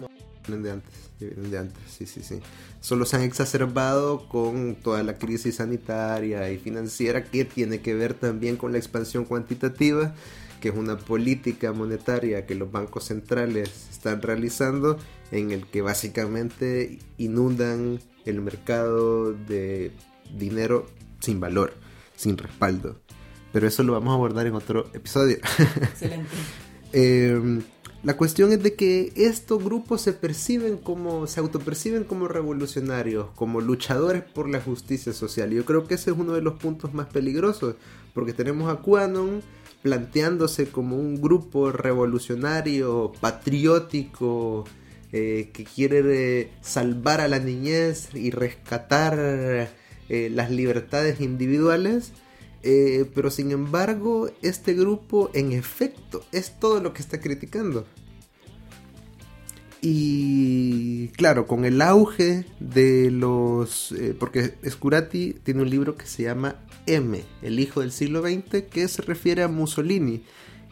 Vienen 0.47 0.63
de 0.63 0.71
antes, 0.71 0.93
vienen 1.19 1.51
de 1.51 1.57
antes, 1.57 1.83
sí, 1.87 2.05
sí, 2.05 2.21
sí 2.21 2.39
solo 2.85 3.05
se 3.05 3.15
han 3.15 3.23
exacerbado 3.23 4.29
con 4.29 4.75
toda 4.75 5.01
la 5.01 5.17
crisis 5.17 5.55
sanitaria 5.55 6.51
y 6.51 6.59
financiera 6.59 7.23
que 7.23 7.43
tiene 7.43 7.81
que 7.81 7.95
ver 7.95 8.13
también 8.13 8.57
con 8.57 8.73
la 8.73 8.77
expansión 8.77 9.25
cuantitativa, 9.25 10.13
que 10.61 10.69
es 10.69 10.75
una 10.75 10.95
política 10.95 11.73
monetaria 11.73 12.45
que 12.45 12.53
los 12.53 12.71
bancos 12.71 13.05
centrales 13.05 13.87
están 13.89 14.21
realizando 14.21 14.99
en 15.31 15.49
el 15.49 15.65
que 15.65 15.81
básicamente 15.81 16.99
inundan 17.17 17.99
el 18.23 18.39
mercado 18.41 19.33
de 19.33 19.91
dinero 20.37 20.85
sin 21.21 21.39
valor, 21.39 21.73
sin 22.15 22.37
respaldo. 22.37 23.01
Pero 23.51 23.67
eso 23.67 23.81
lo 23.81 23.93
vamos 23.93 24.11
a 24.11 24.13
abordar 24.13 24.45
en 24.45 24.53
otro 24.53 24.91
episodio. 24.93 25.37
Excelente. 25.37 26.29
eh, 26.93 27.61
la 28.05 28.17
cuestión 28.17 28.51
es 28.51 28.61
de 28.61 28.75
que 28.75 29.11
estos 29.15 29.63
grupos 29.63 29.99
se 29.99 30.13
perciben 30.13 30.77
como, 30.77 31.25
se 31.25 31.39
autoperciben 31.39 32.03
como 32.03 32.27
revolucionarios, 32.27 33.29
como 33.33 33.61
luchadores 33.61 34.21
por 34.21 34.47
la 34.47 34.61
justicia 34.61 35.11
social. 35.11 35.51
Y 35.51 35.55
yo 35.55 35.65
creo 35.65 35.87
que 35.87 35.95
ese 35.95 36.11
es 36.11 36.17
uno 36.17 36.33
de 36.33 36.43
los 36.43 36.53
puntos 36.53 36.93
más 36.93 37.07
peligrosos, 37.07 37.77
porque 38.13 38.33
tenemos 38.33 38.71
a 38.71 38.83
QAnon 38.83 39.41
planteándose 39.81 40.67
como 40.67 40.97
un 40.97 41.19
grupo 41.19 41.71
revolucionario, 41.71 43.11
patriótico, 43.19 44.65
eh, 45.11 45.49
que 45.51 45.63
quiere 45.63 46.41
eh, 46.41 46.51
salvar 46.61 47.21
a 47.21 47.27
la 47.27 47.39
niñez 47.39 48.09
y 48.13 48.29
rescatar 48.29 49.17
eh, 50.09 50.29
las 50.29 50.51
libertades 50.51 51.21
individuales 51.21 52.11
Eh, 52.67 53.05
pero 53.13 53.29
sin 53.29 53.51
embargo, 53.51 54.27
este 54.41 54.73
grupo 54.73 55.29
en 55.35 55.51
efecto 55.51 56.25
es 56.31 56.59
todo 56.59 56.81
lo 56.81 56.93
que 56.93 57.03
está 57.03 57.21
criticando. 57.21 57.85
Y 59.81 61.09
claro, 61.09 61.45
con 61.45 61.63
el 61.63 61.79
auge 61.79 62.45
de 62.59 63.11
los... 63.11 63.91
Eh, 63.91 64.15
porque 64.19 64.55
Scurati 64.67 65.35
tiene 65.43 65.61
un 65.61 65.69
libro 65.69 65.95
que 65.95 66.07
se 66.07 66.23
llama 66.23 66.55
M, 66.87 67.23
el 67.43 67.59
hijo 67.59 67.81
del 67.81 67.91
siglo 67.91 68.23
XX, 68.23 68.63
que 68.63 68.87
se 68.87 69.03
refiere 69.03 69.43
a 69.43 69.47
Mussolini. 69.47 70.23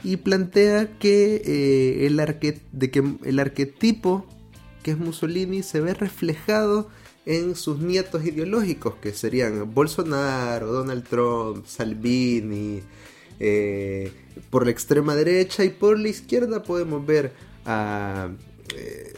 Y 0.04 0.18
plantea 0.18 0.98
que, 0.98 1.44
eh, 1.46 2.08
el, 2.08 2.18
de 2.72 2.90
que 2.90 3.04
el 3.24 3.38
arquetipo 3.38 4.26
que 4.82 4.92
es 4.92 4.98
Mussolini 4.98 5.62
se 5.62 5.80
ve 5.80 5.94
reflejado 5.94 6.90
en 7.26 7.56
sus 7.56 7.80
nietos 7.80 8.26
ideológicos, 8.26 8.96
que 8.96 9.14
serían 9.14 9.74
Bolsonaro, 9.74 10.72
Donald 10.72 11.08
Trump, 11.08 11.66
Salvini, 11.66 12.82
eh, 13.40 14.12
por 14.50 14.66
la 14.66 14.72
extrema 14.72 15.16
derecha 15.16 15.64
y 15.64 15.70
por 15.70 16.00
la 16.00 16.10
izquierda 16.10 16.64
podemos 16.64 17.06
ver 17.06 17.34
a 17.66 18.30
eh, 18.76 19.14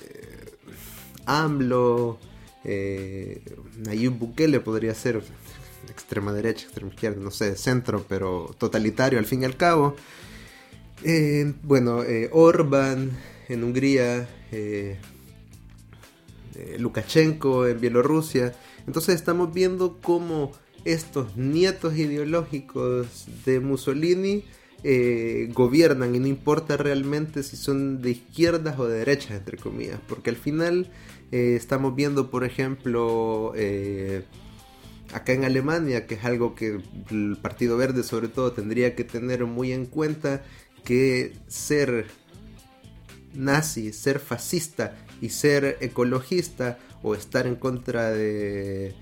AMLO, 1.25 2.19
eh, 2.63 3.41
Nayib 3.77 4.13
Bukele 4.13 4.59
podría 4.59 4.93
ser 4.93 5.21
extrema 5.89 6.33
derecha, 6.33 6.65
extrema 6.65 6.91
izquierda, 6.91 7.21
no 7.21 7.31
sé, 7.31 7.55
centro, 7.55 8.05
pero 8.07 8.55
totalitario 8.57 9.19
al 9.19 9.25
fin 9.25 9.41
y 9.41 9.45
al 9.45 9.57
cabo. 9.57 9.95
Eh, 11.03 11.53
bueno, 11.63 12.03
Orban 12.31 13.11
en 13.49 13.63
Hungría, 13.63 14.27
Lukashenko 16.77 17.67
en 17.67 17.79
Bielorrusia. 17.79 18.53
Entonces 18.87 19.15
estamos 19.15 19.53
viendo 19.53 19.99
cómo 20.01 20.51
estos 20.85 21.35
nietos 21.35 21.97
ideológicos 21.97 23.25
de 23.45 23.59
Mussolini 23.59 24.43
eh, 24.83 25.49
gobiernan 25.51 26.13
y 26.13 26.19
no 26.19 26.27
importa 26.27 26.77
realmente 26.77 27.41
si 27.41 27.57
son 27.57 28.03
de 28.03 28.11
izquierdas 28.11 28.77
o 28.77 28.87
de 28.87 28.99
derechas, 28.99 29.31
entre 29.31 29.57
comillas, 29.57 29.99
porque 30.07 30.29
al 30.29 30.35
final 30.35 30.91
eh, 31.31 31.55
estamos 31.55 31.95
viendo, 31.95 32.29
por 32.29 32.43
ejemplo, 32.43 33.53
eh, 33.55 34.25
acá 35.11 35.33
en 35.33 35.43
Alemania, 35.43 36.05
que 36.05 36.15
es 36.15 36.23
algo 36.23 36.53
que 36.53 36.81
el 37.09 37.37
Partido 37.41 37.77
Verde 37.77 38.03
sobre 38.03 38.27
todo 38.27 38.51
tendría 38.51 38.95
que 38.95 39.03
tener 39.03 39.45
muy 39.45 39.71
en 39.71 39.87
cuenta, 39.87 40.43
que 40.83 41.33
ser 41.47 42.05
nazi, 43.33 43.91
ser 43.91 44.19
fascista 44.19 44.95
y 45.21 45.29
ser 45.29 45.77
ecologista 45.81 46.77
o 47.03 47.15
estar 47.15 47.47
en 47.47 47.55
contra 47.55 48.11
de 48.11 48.95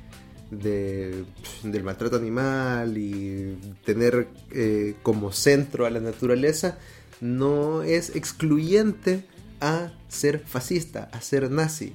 de, 0.60 1.26
del 1.64 1.84
maltrato 1.84 2.16
animal 2.16 2.98
y 2.98 3.58
tener 3.86 4.28
eh, 4.52 4.96
como 5.04 5.32
centro 5.32 5.86
a 5.86 5.90
la 5.90 6.00
naturaleza 6.00 6.78
no 7.22 7.84
es 7.84 8.16
excluyente 8.16 9.26
a 9.62 9.94
ser 10.10 10.40
fascista, 10.40 11.10
a 11.14 11.22
ser 11.22 11.50
nazi. 11.50 11.94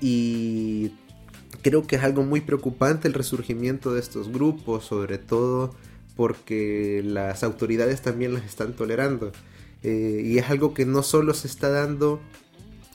Y 0.00 0.92
creo 1.62 1.86
que 1.86 1.96
es 1.96 2.02
algo 2.02 2.22
muy 2.22 2.42
preocupante 2.42 3.08
el 3.08 3.14
resurgimiento 3.14 3.94
de 3.94 4.00
estos 4.00 4.30
grupos, 4.30 4.84
sobre 4.84 5.18
todo 5.18 5.74
porque 6.14 7.02
las 7.04 7.42
autoridades 7.42 8.02
también 8.02 8.34
las 8.34 8.44
están 8.44 8.74
tolerando. 8.74 9.32
Eh, 9.82 10.22
y 10.24 10.38
es 10.38 10.50
algo 10.50 10.74
que 10.74 10.84
no 10.84 11.02
solo 11.02 11.32
se 11.32 11.46
está 11.46 11.70
dando 11.70 12.20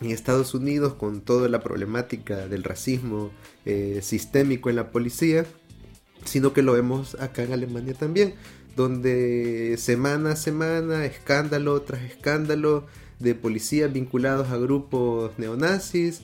en 0.02 0.12
Estados 0.12 0.54
Unidos 0.54 0.96
con 0.96 1.22
toda 1.22 1.48
la 1.48 1.62
problemática 1.62 2.48
del 2.48 2.64
racismo 2.64 3.32
eh, 3.66 4.00
sistémico 4.02 4.70
en 4.70 4.76
la 4.76 4.92
policía, 4.92 5.46
sino 6.26 6.54
que 6.54 6.62
lo 6.62 6.74
vemos 6.74 7.16
acá 7.20 7.44
en 7.44 7.54
Alemania 7.54 7.94
también, 7.94 8.36
donde 8.76 9.76
semana 9.78 10.32
a 10.32 10.36
semana, 10.36 11.06
escándalo 11.06 11.82
tras 11.82 12.02
escándalo 12.04 12.88
de 13.20 13.36
policías 13.36 13.92
vinculados 13.94 14.50
a 14.50 14.58
grupos 14.58 15.32
neonazis, 15.38 16.24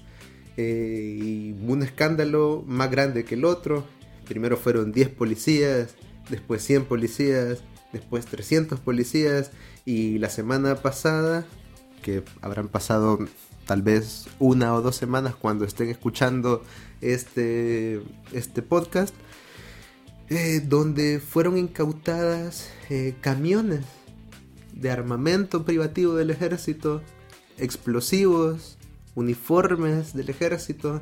eh, 0.58 1.20
y 1.22 1.56
un 1.68 1.84
escándalo 1.84 2.64
más 2.66 2.90
grande 2.90 3.24
que 3.24 3.36
el 3.36 3.46
otro. 3.46 3.86
Primero 4.28 4.58
fueron 4.58 4.92
10 4.92 5.10
policías, 5.10 5.96
después 6.30 6.64
100 6.64 6.86
policías, 6.86 7.60
después 7.94 8.26
300 8.26 8.80
policías, 8.80 9.52
y 9.86 10.18
la 10.18 10.30
semana 10.30 10.76
pasada, 10.76 11.46
que 12.02 12.24
habrán 12.42 12.70
pasado 12.70 13.20
tal 13.68 13.82
vez 13.84 14.28
una 14.40 14.74
o 14.74 14.82
dos 14.82 14.96
semanas 14.96 15.36
cuando 15.36 15.66
estén 15.66 15.90
escuchando 15.90 16.64
este, 17.02 18.02
este 18.32 18.62
podcast, 18.64 19.14
eh, 20.30 20.62
donde 20.62 21.20
fueron 21.20 21.58
incautadas 21.58 22.72
eh, 22.90 23.14
camiones 23.22 23.82
de 24.74 24.90
armamento 24.90 25.66
privativo 25.66 26.16
del 26.16 26.32
ejército, 26.32 27.02
explosivos, 27.58 28.78
uniformes 29.16 30.14
del 30.14 30.30
ejército 30.30 31.02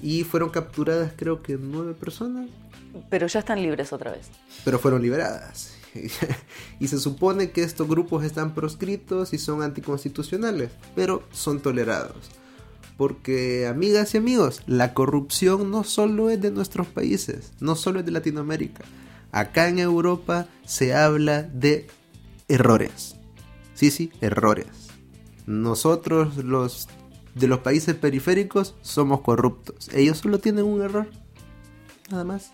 y 0.00 0.24
fueron 0.24 0.50
capturadas 0.50 1.12
creo 1.16 1.42
que 1.42 1.56
nueve 1.56 1.94
personas. 1.94 2.48
Pero 3.10 3.26
ya 3.26 3.40
están 3.40 3.62
libres 3.62 3.92
otra 3.92 4.12
vez. 4.12 4.28
Pero 4.64 4.78
fueron 4.78 5.02
liberadas. 5.02 5.77
y 6.80 6.88
se 6.88 6.98
supone 6.98 7.50
que 7.50 7.62
estos 7.62 7.88
grupos 7.88 8.24
están 8.24 8.54
proscritos 8.54 9.32
y 9.32 9.38
son 9.38 9.62
anticonstitucionales, 9.62 10.70
pero 10.94 11.22
son 11.32 11.60
tolerados. 11.60 12.30
Porque, 12.96 13.66
amigas 13.66 14.14
y 14.14 14.18
amigos, 14.18 14.62
la 14.66 14.92
corrupción 14.92 15.70
no 15.70 15.84
solo 15.84 16.30
es 16.30 16.40
de 16.40 16.50
nuestros 16.50 16.88
países, 16.88 17.52
no 17.60 17.76
solo 17.76 18.00
es 18.00 18.06
de 18.06 18.12
Latinoamérica. 18.12 18.84
Acá 19.30 19.68
en 19.68 19.78
Europa 19.78 20.48
se 20.64 20.94
habla 20.94 21.42
de 21.42 21.86
errores. 22.48 23.14
Sí, 23.74 23.90
sí, 23.90 24.10
errores. 24.20 24.66
Nosotros, 25.46 26.38
los 26.38 26.88
de 27.36 27.46
los 27.46 27.60
países 27.60 27.94
periféricos, 27.94 28.74
somos 28.82 29.20
corruptos. 29.20 29.88
Ellos 29.94 30.18
solo 30.18 30.40
tienen 30.40 30.64
un 30.64 30.82
error. 30.82 31.08
Nada 32.10 32.24
más. 32.24 32.50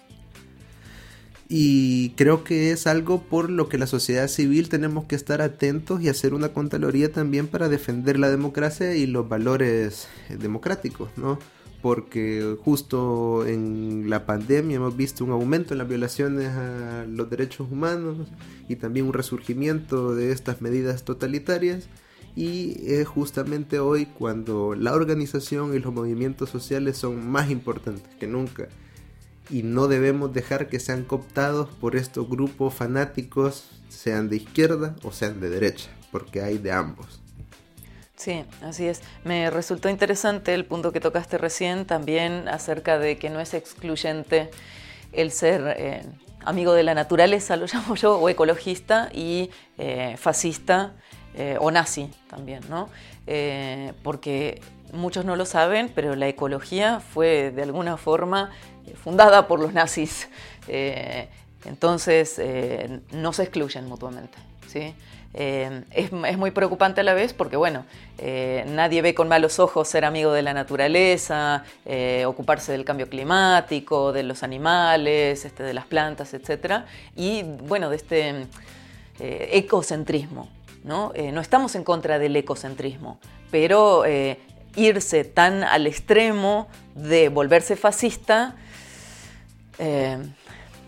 Y 1.49 2.11
creo 2.11 2.43
que 2.43 2.71
es 2.71 2.87
algo 2.87 3.23
por 3.23 3.51
lo 3.51 3.69
que 3.69 3.77
la 3.77 3.87
sociedad 3.87 4.29
civil 4.29 4.71
tenemos 4.71 5.05
que 5.05 5.15
estar 5.15 5.43
atentos 5.43 6.01
y 6.01 6.09
hacer 6.09 6.33
una 6.33 6.55
contraloría 6.55 7.13
también 7.13 7.49
para 7.49 7.69
defender 7.69 8.19
la 8.19 8.31
democracia 8.31 8.95
y 8.95 9.07
los 9.07 9.29
valores 9.29 10.09
eh, 10.31 10.37
democráticos, 10.37 11.11
¿no? 11.17 11.39
Porque 11.83 12.57
justo 12.65 13.47
en 13.47 14.09
la 14.09 14.25
pandemia 14.25 14.77
hemos 14.77 14.97
visto 14.97 15.23
un 15.23 15.33
aumento 15.33 15.75
en 15.75 15.79
las 15.79 15.89
violaciones 15.89 16.49
a 16.49 17.05
los 17.07 17.29
derechos 17.29 17.71
humanos 17.71 18.27
y 18.67 18.77
también 18.77 19.07
un 19.07 19.13
resurgimiento 19.13 20.15
de 20.15 20.33
estas 20.33 20.63
medidas 20.63 21.05
totalitarias. 21.05 21.89
Y 22.35 22.77
es 22.87 23.07
justamente 23.07 23.81
hoy 23.81 24.07
cuando 24.07 24.75
la 24.75 24.95
organización 24.95 25.75
y 25.75 25.79
los 25.79 25.93
movimientos 25.93 26.49
sociales 26.49 26.97
son 26.97 27.31
más 27.31 27.51
importantes 27.51 28.15
que 28.19 28.27
nunca 28.27 28.69
y 29.51 29.63
no 29.63 29.89
debemos 29.89 30.33
dejar 30.33 30.69
que 30.69 30.81
sean 30.81 31.05
cooptados 31.05 31.69
por 31.69 31.97
estos 31.97 32.29
grupos 32.29 32.75
fanáticos, 32.75 33.71
sean 33.89 34.29
de 34.29 34.37
izquierda 34.37 34.97
o 35.03 35.13
sean 35.13 35.41
de 35.41 35.51
derecha, 35.51 35.91
porque 36.11 36.43
hay 36.43 36.59
de 36.59 36.73
ambos. 36.73 37.21
Sí, 38.17 38.45
así 38.63 38.87
es. 38.87 39.03
Me 39.25 39.51
resultó 39.51 39.89
interesante 39.89 40.55
el 40.55 40.65
punto 40.65 40.93
que 40.93 41.01
tocaste 41.01 41.37
recién 41.37 41.85
también 41.85 42.49
acerca 42.49 42.99
de 42.99 43.19
que 43.19 43.29
no 43.29 43.41
es 43.41 43.55
excluyente 43.55 44.51
el 45.13 45.31
ser 45.31 45.75
eh, 45.77 46.03
amigo 46.45 46.75
de 46.75 46.85
la 46.85 46.95
naturaleza, 46.95 47.57
lo 47.57 47.67
llamo 47.73 47.97
yo, 47.97 48.19
o 48.19 48.29
ecologista 48.29 49.09
y 49.13 49.51
eh, 49.79 50.17
fascista 50.17 50.95
eh, 51.35 51.57
o 51.61 51.71
nazi 51.71 52.09
también, 52.29 52.63
¿no? 52.69 52.89
porque 54.03 54.61
muchos 54.93 55.25
no 55.25 55.37
lo 55.37 55.47
saben, 55.47 55.91
pero 55.95 56.14
la 56.17 56.29
ecología 56.29 57.00
fue 57.00 57.50
de 57.50 57.62
alguna 57.62 57.97
forma 57.97 58.50
fundada 58.93 59.47
por 59.47 59.61
los 59.61 59.73
nazis. 59.73 60.29
Eh, 60.69 61.29
entonces, 61.64 62.38
eh, 62.38 63.00
no 63.12 63.33
se 63.33 63.45
excluyen 63.45 63.88
mutuamente. 63.88 64.37
¿sí? 64.67 64.95
Eh, 65.33 65.83
es, 65.91 66.12
muy 66.12 66.50
preocupante 66.50 67.00
a 67.00 67.05
la 67.05 67.14
vez 67.14 67.33
porque, 67.33 67.57
bueno, 67.57 67.85
nadie 68.67 69.03
ve 69.03 69.14
con 69.14 69.29
malos 69.29 69.59
ojos 69.59 69.88
ser 69.88 70.05
amigo 70.05 70.33
de 70.33 70.43
la 70.43 70.55
naturaleza, 70.55 71.64
ocuparse 72.26 72.73
del 72.73 72.85
cambio 72.85 73.09
climático, 73.09 74.12
de 74.12 74.23
los 74.23 74.43
animales, 74.43 75.45
este, 75.45 75.62
de 75.62 75.75
las 75.75 75.87
plantas, 75.87 76.35
etc. 76.35 76.85
Y, 77.17 77.43
bueno, 77.43 77.91
de 77.91 77.97
este 77.97 78.47
ecocentrismo. 79.19 80.49
¿no? 80.85 81.14
no 81.33 81.41
estamos 81.41 81.75
en 81.76 81.83
contra 81.83 82.19
del 82.19 82.37
ecocentrismo, 82.37 83.19
pero 83.50 84.05
irse 84.76 85.25
tan 85.25 85.62
al 85.62 85.87
extremo 85.87 86.69
de 86.95 87.28
volverse 87.28 87.76
fascista 87.76 88.57
eh, 89.78 90.19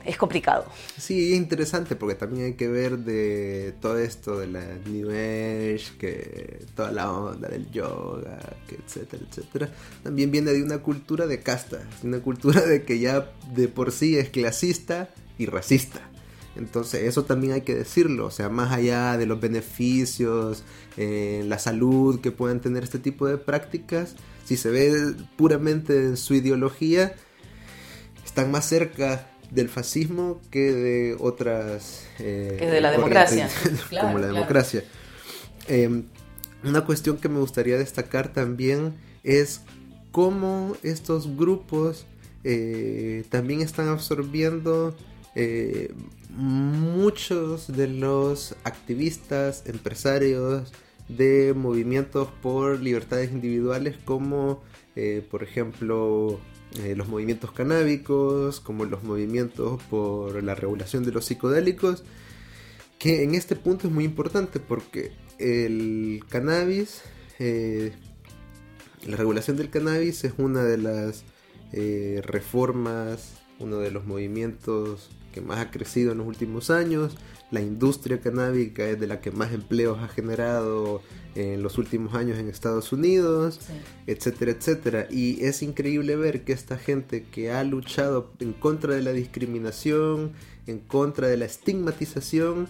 es 0.05 0.17
complicado. 0.17 0.67
Sí, 0.97 1.33
es 1.33 1.37
interesante 1.37 1.97
porque 1.97 2.15
también 2.15 2.47
hay 2.47 2.53
que 2.55 2.69
ver 2.69 2.99
de 2.99 3.75
todo 3.81 3.99
esto 3.99 4.39
de 4.39 4.47
la 4.47 4.65
New 4.87 5.11
Age, 5.11 5.97
que 5.99 6.65
toda 6.75 6.93
la 6.93 7.13
onda 7.13 7.49
del 7.49 7.71
yoga, 7.71 8.39
que 8.69 8.77
etcétera, 8.77 9.25
etcétera, 9.29 9.69
también 10.03 10.31
viene 10.31 10.53
de 10.53 10.63
una 10.63 10.79
cultura 10.79 11.27
de 11.27 11.41
casta, 11.41 11.81
una 12.05 12.21
cultura 12.21 12.61
de 12.63 12.85
que 12.85 13.01
ya 13.01 13.33
de 13.53 13.69
por 13.69 13.91
sí 13.91 14.17
es 14.17 14.29
clasista 14.31 15.09
y 15.39 15.47
racista. 15.47 16.01
Entonces 16.57 17.03
eso 17.05 17.25
también 17.25 17.53
hay 17.53 17.61
que 17.63 17.75
decirlo, 17.75 18.27
o 18.27 18.31
sea, 18.31 18.49
más 18.49 18.73
allá 18.73 19.17
de 19.17 19.27
los 19.27 19.41
beneficios, 19.41 20.65
eh, 20.97 21.45
la 21.47 21.59
salud 21.59 22.21
que 22.21 22.31
puedan 22.31 22.61
tener 22.61 22.83
este 22.83 22.99
tipo 22.99 23.27
de 23.27 23.39
prácticas, 23.39 24.15
si 24.45 24.57
se 24.57 24.71
ve 24.71 25.15
puramente 25.37 25.97
en 25.97 26.17
su 26.17 26.35
ideología, 26.35 27.15
están 28.25 28.51
más 28.51 28.67
cerca 28.67 29.31
del 29.51 29.69
fascismo 29.69 30.41
que 30.51 30.73
de 30.73 31.17
otras... 31.19 32.07
Eh, 32.19 32.57
que 32.59 32.67
de 32.67 32.81
la 32.81 32.91
democracia. 32.91 33.49
como 34.01 34.19
la 34.19 34.27
democracia. 34.29 34.85
Em, 35.69 36.05
una 36.65 36.85
cuestión 36.85 37.19
que 37.19 37.29
me 37.29 37.39
gustaría 37.39 37.79
destacar 37.79 38.33
también 38.33 38.95
es 39.23 39.63
cómo 40.11 40.77
estos 40.83 41.37
grupos 41.37 42.07
eh, 42.45 43.25
también 43.29 43.61
están 43.61 43.89
absorbiendo 43.89 44.97
eh, 45.37 45.95
muchos 46.31 47.69
de 47.69 47.87
los 47.87 48.57
activistas, 48.65 49.63
empresarios 49.67 50.73
de 51.09 51.55
movimientos 51.55 52.29
por 52.43 52.81
libertades 52.81 53.31
individuales 53.31 53.97
como 54.05 54.61
eh, 54.97 55.25
por 55.31 55.45
ejemplo 55.45 56.41
los 56.95 57.09
movimientos 57.09 57.53
canábicos, 57.53 58.61
como 58.61 58.85
los 58.85 59.03
movimientos 59.03 59.81
por 59.85 60.43
la 60.43 60.55
regulación 60.55 61.05
de 61.05 61.13
los 61.13 61.25
psicodélicos, 61.25 62.05
que 62.99 63.23
en 63.23 63.35
este 63.35 63.57
punto 63.57 63.87
es 63.87 63.95
muy 63.95 64.05
importante 64.05 64.61
porque 64.61 65.13
el 65.39 66.23
cannabis, 66.29 67.01
la 69.07 69.17
regulación 69.17 69.57
del 69.57 69.71
cannabis 69.71 70.25
es 70.25 70.35
una 70.37 70.65
de 70.65 70.77
las 70.77 71.25
eh, 71.73 72.21
reformas, 72.25 73.35
uno 73.59 73.79
de 73.79 73.91
los 73.91 74.07
movimientos 74.07 75.11
que 75.37 75.43
más 75.43 75.59
ha 75.59 75.71
crecido 75.71 76.13
en 76.13 76.19
los 76.19 76.27
últimos 76.27 76.71
años. 76.71 77.15
La 77.51 77.61
industria 77.61 78.23
canábica 78.23 78.89
es 78.89 78.99
de 78.99 79.07
la 79.07 79.21
que 79.21 79.31
más 79.31 79.53
empleos 79.53 79.99
ha 79.99 80.09
generado 80.09 81.03
en 81.35 81.63
los 81.63 81.77
últimos 81.77 82.15
años 82.15 82.39
en 82.39 82.49
Estados 82.49 82.91
Unidos, 82.91 83.61
etcétera, 84.07 84.53
etcétera. 84.53 85.07
Y 85.11 85.45
es 85.45 85.61
increíble 85.63 86.17
ver 86.17 86.45
que 86.45 86.55
esta 86.55 86.79
gente 86.79 87.27
que 87.31 87.53
ha 87.53 87.65
luchado 87.65 88.33
en 88.41 88.55
contra 88.55 88.95
de 88.95 89.03
la 89.03 89.13
discriminación, 89.13 90.33
en 90.67 90.79
contra 90.79 91.29
de 91.29 91.37
la 91.37 91.45
estigmatización, 91.45 92.67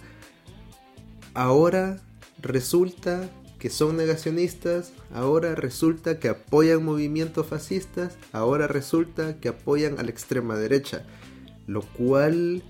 ahora 1.35 2.01
resulta 2.41 3.29
que 3.59 3.69
son 3.69 3.95
negacionistas, 3.95 4.91
ahora 5.13 5.55
resulta 5.55 6.19
que 6.19 6.27
apoyan 6.27 6.83
movimientos 6.83 7.47
fascistas, 7.47 8.17
ahora 8.33 8.67
resulta 8.67 9.39
que 9.39 9.47
apoyan 9.47 9.97
a 9.99 10.03
la 10.03 10.09
extrema 10.09 10.57
derecha, 10.57 11.05
lo 11.67 11.81
cual 11.81 12.63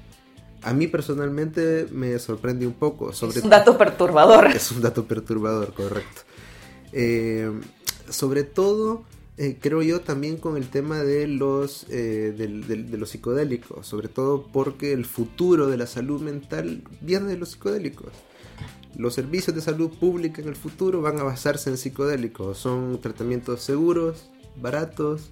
a 0.63 0.73
mí 0.73 0.87
personalmente 0.87 1.87
me 1.91 2.17
sorprende 2.19 2.67
un 2.67 2.73
poco. 2.73 3.13
Sobre 3.13 3.39
es 3.39 3.43
un 3.43 3.49
dato 3.49 3.77
perturbador. 3.77 4.47
Es 4.55 4.71
un 4.71 4.81
dato 4.81 5.05
perturbador, 5.05 5.73
correcto. 5.73 6.21
Eh, 6.91 7.51
sobre 8.09 8.43
todo, 8.43 9.03
eh, 9.37 9.57
creo 9.61 9.81
yo 9.81 10.01
también 10.01 10.37
con 10.37 10.57
el 10.57 10.69
tema 10.69 11.03
de 11.03 11.27
los, 11.27 11.85
eh, 11.89 12.33
de 12.37 12.97
los 12.97 13.09
psicodélicos, 13.09 13.87
sobre 13.87 14.07
todo 14.09 14.47
porque 14.51 14.93
el 14.93 15.05
futuro 15.05 15.67
de 15.67 15.77
la 15.77 15.87
salud 15.87 16.21
mental 16.21 16.83
viene 17.01 17.27
de 17.27 17.37
los 17.37 17.51
psicodélicos 17.51 18.11
los 18.97 19.13
servicios 19.13 19.55
de 19.55 19.61
salud 19.61 19.91
pública 19.91 20.41
en 20.41 20.47
el 20.47 20.55
futuro 20.55 21.01
van 21.01 21.19
a 21.19 21.23
basarse 21.23 21.69
en 21.69 21.77
psicodélicos. 21.77 22.57
Son 22.57 22.99
tratamientos 22.99 23.61
seguros, 23.61 24.29
baratos, 24.55 25.29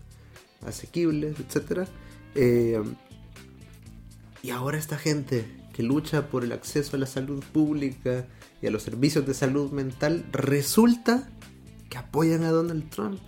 asequibles, 0.65 1.35
etc. 1.39 1.87
Y 4.45 4.51
ahora 4.51 4.77
esta 4.77 4.99
gente 4.99 5.43
que 5.73 5.81
lucha 5.81 6.29
por 6.29 6.43
el 6.43 6.51
acceso 6.51 6.95
a 6.95 6.99
la 6.99 7.08
salud 7.08 7.43
pública 7.51 8.27
y 8.62 8.67
a 8.67 8.69
los 8.69 8.84
servicios 8.84 9.25
de 9.25 9.34
salud 9.34 9.71
mental, 9.71 10.23
resulta 10.31 11.27
que 11.89 11.97
apoyan 11.97 12.43
a 12.43 12.51
Donald 12.51 12.88
Trump. 12.91 13.19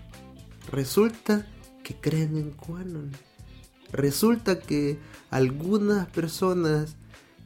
Resulta 0.71 1.47
que 1.83 1.95
creen 1.95 2.37
en 2.37 2.51
Quanon. 2.51 3.09
Resulta 3.91 4.59
que 4.59 4.99
algunas 5.31 6.07
personas 6.09 6.97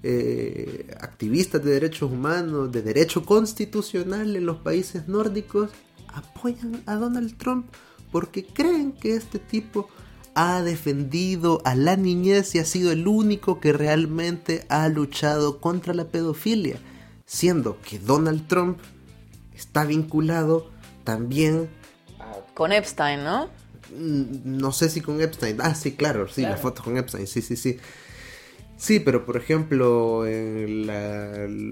eh, 0.03 0.93
activistas 0.99 1.63
de 1.63 1.71
derechos 1.71 2.11
humanos, 2.11 2.73
de 2.73 2.81
derecho 2.81 3.23
constitucional 3.23 4.35
en 4.35 4.45
los 4.45 4.57
países 4.57 5.07
nórdicos, 5.07 5.71
apoyan 6.09 6.83
a 6.87 6.95
Donald 6.95 7.37
Trump 7.37 7.67
porque 8.11 8.43
creen 8.45 8.91
que 8.91 9.15
este 9.15 9.39
tipo 9.39 9.87
ha 10.35 10.61
defendido 10.61 11.61
a 11.65 11.75
la 11.75 11.97
niñez 11.97 12.55
y 12.55 12.59
ha 12.59 12.65
sido 12.65 12.91
el 12.91 13.07
único 13.07 13.59
que 13.59 13.73
realmente 13.73 14.65
ha 14.69 14.87
luchado 14.87 15.59
contra 15.59 15.93
la 15.93 16.05
pedofilia, 16.05 16.77
siendo 17.25 17.79
que 17.81 17.99
Donald 17.99 18.47
Trump 18.47 18.79
está 19.53 19.83
vinculado 19.85 20.69
también 21.03 21.69
con 22.53 22.71
Epstein, 22.71 23.23
¿no? 23.23 23.45
Mm, 23.95 24.57
no 24.59 24.71
sé 24.71 24.89
si 24.89 25.01
con 25.01 25.21
Epstein. 25.21 25.57
Ah, 25.61 25.75
sí, 25.75 25.93
claro, 25.93 26.27
sí, 26.27 26.41
la 26.41 26.57
foto 26.57 26.83
con 26.83 26.97
Epstein, 26.97 27.27
sí, 27.27 27.41
sí, 27.41 27.55
sí. 27.55 27.77
Sí, 28.81 28.99
pero 28.99 29.27
por 29.27 29.37
ejemplo, 29.37 30.25
en 30.25 30.87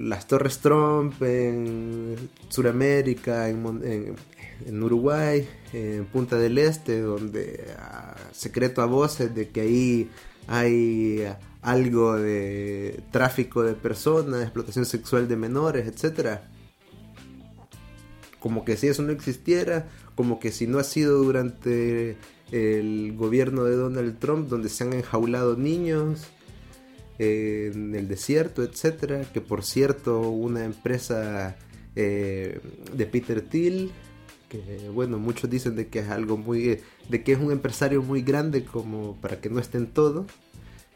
las 0.07 0.27
Torres 0.27 0.59
Trump, 0.59 1.19
en 1.23 2.15
Sudamérica, 2.49 3.49
en, 3.49 4.83
Uruguay, 4.83 5.49
en 5.73 6.05
Punta 6.05 6.37
del 6.37 6.59
Este, 6.59 7.01
donde 7.01 7.65
ah, 7.79 8.15
secreto 8.31 8.83
a 8.83 8.85
voces 8.85 9.33
de 9.33 9.49
que 9.49 9.61
ahí 9.61 10.09
hay 10.45 11.23
algo 11.63 12.15
de 12.15 13.01
tráfico 13.11 13.63
de 13.63 13.73
personas, 13.73 14.43
explotación 14.43 14.85
sexual 14.85 15.27
de 15.27 15.35
menores, 15.35 15.87
etcétera. 15.87 16.47
Como 18.39 18.63
que 18.63 18.77
si 18.77 18.85
eso 18.85 19.01
no 19.01 19.11
existiera, 19.11 19.89
como 20.13 20.39
que 20.39 20.51
si 20.51 20.67
no 20.67 20.77
ha 20.77 20.83
sido 20.83 21.23
durante 21.23 22.17
el 22.51 23.15
gobierno 23.17 23.63
de 23.63 23.75
Donald 23.75 24.19
Trump, 24.19 24.47
donde 24.47 24.69
se 24.69 24.83
han 24.83 24.93
enjaulado 24.93 25.57
niños 25.57 26.27
en 27.19 27.93
el 27.95 28.07
desierto, 28.07 28.63
etcétera. 28.63 29.21
Que 29.33 29.41
por 29.41 29.63
cierto, 29.63 30.21
una 30.21 30.65
empresa 30.65 31.57
eh, 31.95 32.59
de 32.95 33.05
Peter 33.05 33.41
Thiel, 33.41 33.91
que 34.47 34.89
bueno, 34.93 35.19
muchos 35.19 35.49
dicen 35.49 35.75
de 35.75 35.87
que 35.87 35.99
es 35.99 36.09
algo 36.09 36.37
muy, 36.37 36.79
de 37.09 37.23
que 37.23 37.33
es 37.33 37.39
un 37.39 37.51
empresario 37.51 38.01
muy 38.01 38.21
grande 38.21 38.63
como 38.63 39.19
para 39.21 39.39
que 39.39 39.49
no 39.49 39.59
esté 39.59 39.77
en 39.77 39.87
todo. 39.87 40.25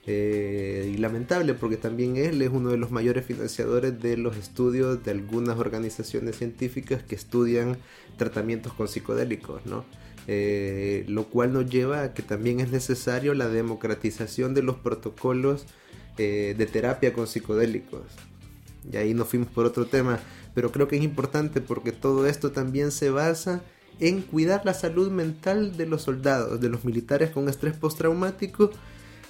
Eh, 0.06 0.92
y 0.94 0.98
lamentable 0.98 1.54
porque 1.54 1.78
también 1.78 2.18
él 2.18 2.42
es 2.42 2.50
uno 2.50 2.72
de 2.72 2.78
los 2.78 2.92
mayores 2.92 3.26
financiadores 3.26 4.02
de 4.02 4.18
los 4.18 4.36
estudios 4.36 5.02
de 5.02 5.12
algunas 5.12 5.58
organizaciones 5.58 6.36
científicas 6.36 7.04
que 7.04 7.16
estudian 7.16 7.78
tratamientos 8.18 8.74
con 8.74 8.90
psicodélicos, 8.90 9.66
¿no? 9.66 9.86
Eh, 10.28 11.06
lo 11.08 11.26
cual 11.30 11.54
nos 11.54 11.70
lleva 11.70 12.04
a 12.04 12.14
que 12.14 12.22
también 12.22 12.60
es 12.60 12.70
necesario 12.70 13.34
la 13.34 13.48
democratización 13.48 14.54
de 14.54 14.64
los 14.64 14.76
protocolos 14.76 15.66
eh, 16.17 16.56
de 16.58 16.65
terapia 16.65 17.13
con 17.13 17.28
psicodélicos. 17.28 18.02
Y 18.91 18.97
ahí 18.97 19.13
nos 19.13 19.30
fuimos 19.30 19.49
por 19.49 19.65
otro 19.65 19.86
tema, 19.86 20.19
pero 20.54 20.71
creo 20.71 20.88
que 20.88 20.97
es 20.97 21.04
importante 21.04 21.62
porque 21.62 21.91
todo 21.91 22.28
esto 22.28 22.52
también 22.52 22.91
se 22.91 23.10
basa 23.10 23.62
en 23.99 24.21
cuidar 24.21 24.65
la 24.65 24.73
salud 24.73 25.12
mental 25.12 25.78
de 25.78 25.86
los 25.86 26.02
soldados, 26.04 26.60
de 26.60 26.69
los 26.69 26.84
militares 26.84 27.30
con 27.32 27.47
estrés 27.47 27.76
postraumático, 27.76 28.71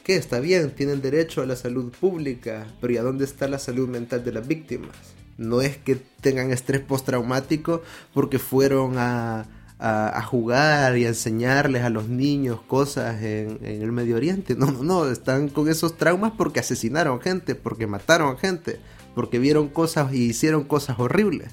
que 0.04 0.16
está 0.16 0.40
bien, 0.40 0.72
tienen 0.72 1.02
derecho 1.02 1.42
a 1.42 1.46
la 1.46 1.56
salud 1.56 1.92
pública, 1.92 2.68
pero 2.82 2.94
¿y 2.94 2.98
a 2.98 3.04
dónde 3.04 3.26
está 3.26 3.48
la 3.48 3.60
salud 3.60 3.88
mental 3.88 4.24
de 4.24 4.34
las 4.34 4.48
víctimas? 4.48 4.96
No 5.38 5.62
es 5.62 5.78
que 5.78 5.96
tengan 6.22 6.52
estrés 6.52 6.82
postraumático 6.82 7.82
porque 8.14 8.40
fueron 8.40 8.98
a, 8.98 9.46
a, 9.80 10.22
jugar 10.24 10.98
y 10.98 11.06
a 11.06 11.10
enseñarles 11.10 11.84
a 11.84 11.90
los 11.90 12.08
niños 12.08 12.62
cosas 12.62 13.22
en, 13.22 13.60
el 13.64 13.92
Medio 13.92 14.16
Oriente. 14.16 14.56
No, 14.56 14.68
no, 14.68 14.84
no, 14.84 15.12
están 15.12 15.50
con 15.50 15.70
esos 15.70 15.98
traumas 15.98 16.34
porque 16.38 16.60
asesinaron 16.60 17.20
gente, 17.20 17.56
porque 17.56 17.88
mataron 17.88 18.38
gente, 18.38 18.80
porque 19.16 19.40
vieron 19.40 19.68
cosas 19.68 20.14
y 20.14 20.30
hicieron 20.30 20.64
cosas 20.64 21.00
horribles. 21.00 21.52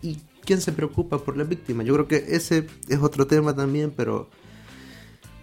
¿Y 0.00 0.20
quién 0.44 0.60
se 0.60 0.72
preocupa 0.72 1.18
por 1.18 1.36
la 1.36 1.44
víctima? 1.44 1.82
Yo 1.82 1.94
creo 1.94 2.08
que 2.08 2.34
ese 2.34 2.66
es 2.88 2.98
otro 3.00 3.26
tema 3.26 3.54
también, 3.54 3.90
pero... 3.90 4.30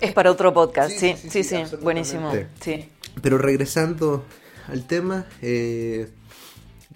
Es 0.01 0.13
para 0.13 0.31
otro 0.31 0.53
podcast, 0.53 0.91
sí, 0.91 1.15
sí, 1.29 1.43
sí, 1.43 1.57
buenísimo. 1.81 2.31
Sí. 2.61 2.89
Pero 3.21 3.37
regresando 3.37 4.23
al 4.67 4.87
tema, 4.87 5.25
eh, 5.41 6.09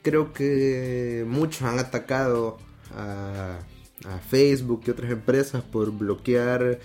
creo 0.01 0.31
que 0.31 1.25
muchos 1.27 1.63
han 1.63 1.79
atacado 1.79 2.57
a 2.95 3.59
a 4.05 4.19
Facebook 4.19 4.83
y 4.85 4.91
otras 4.91 5.11
empresas 5.11 5.63
por 5.63 5.91
bloquear 5.91 6.79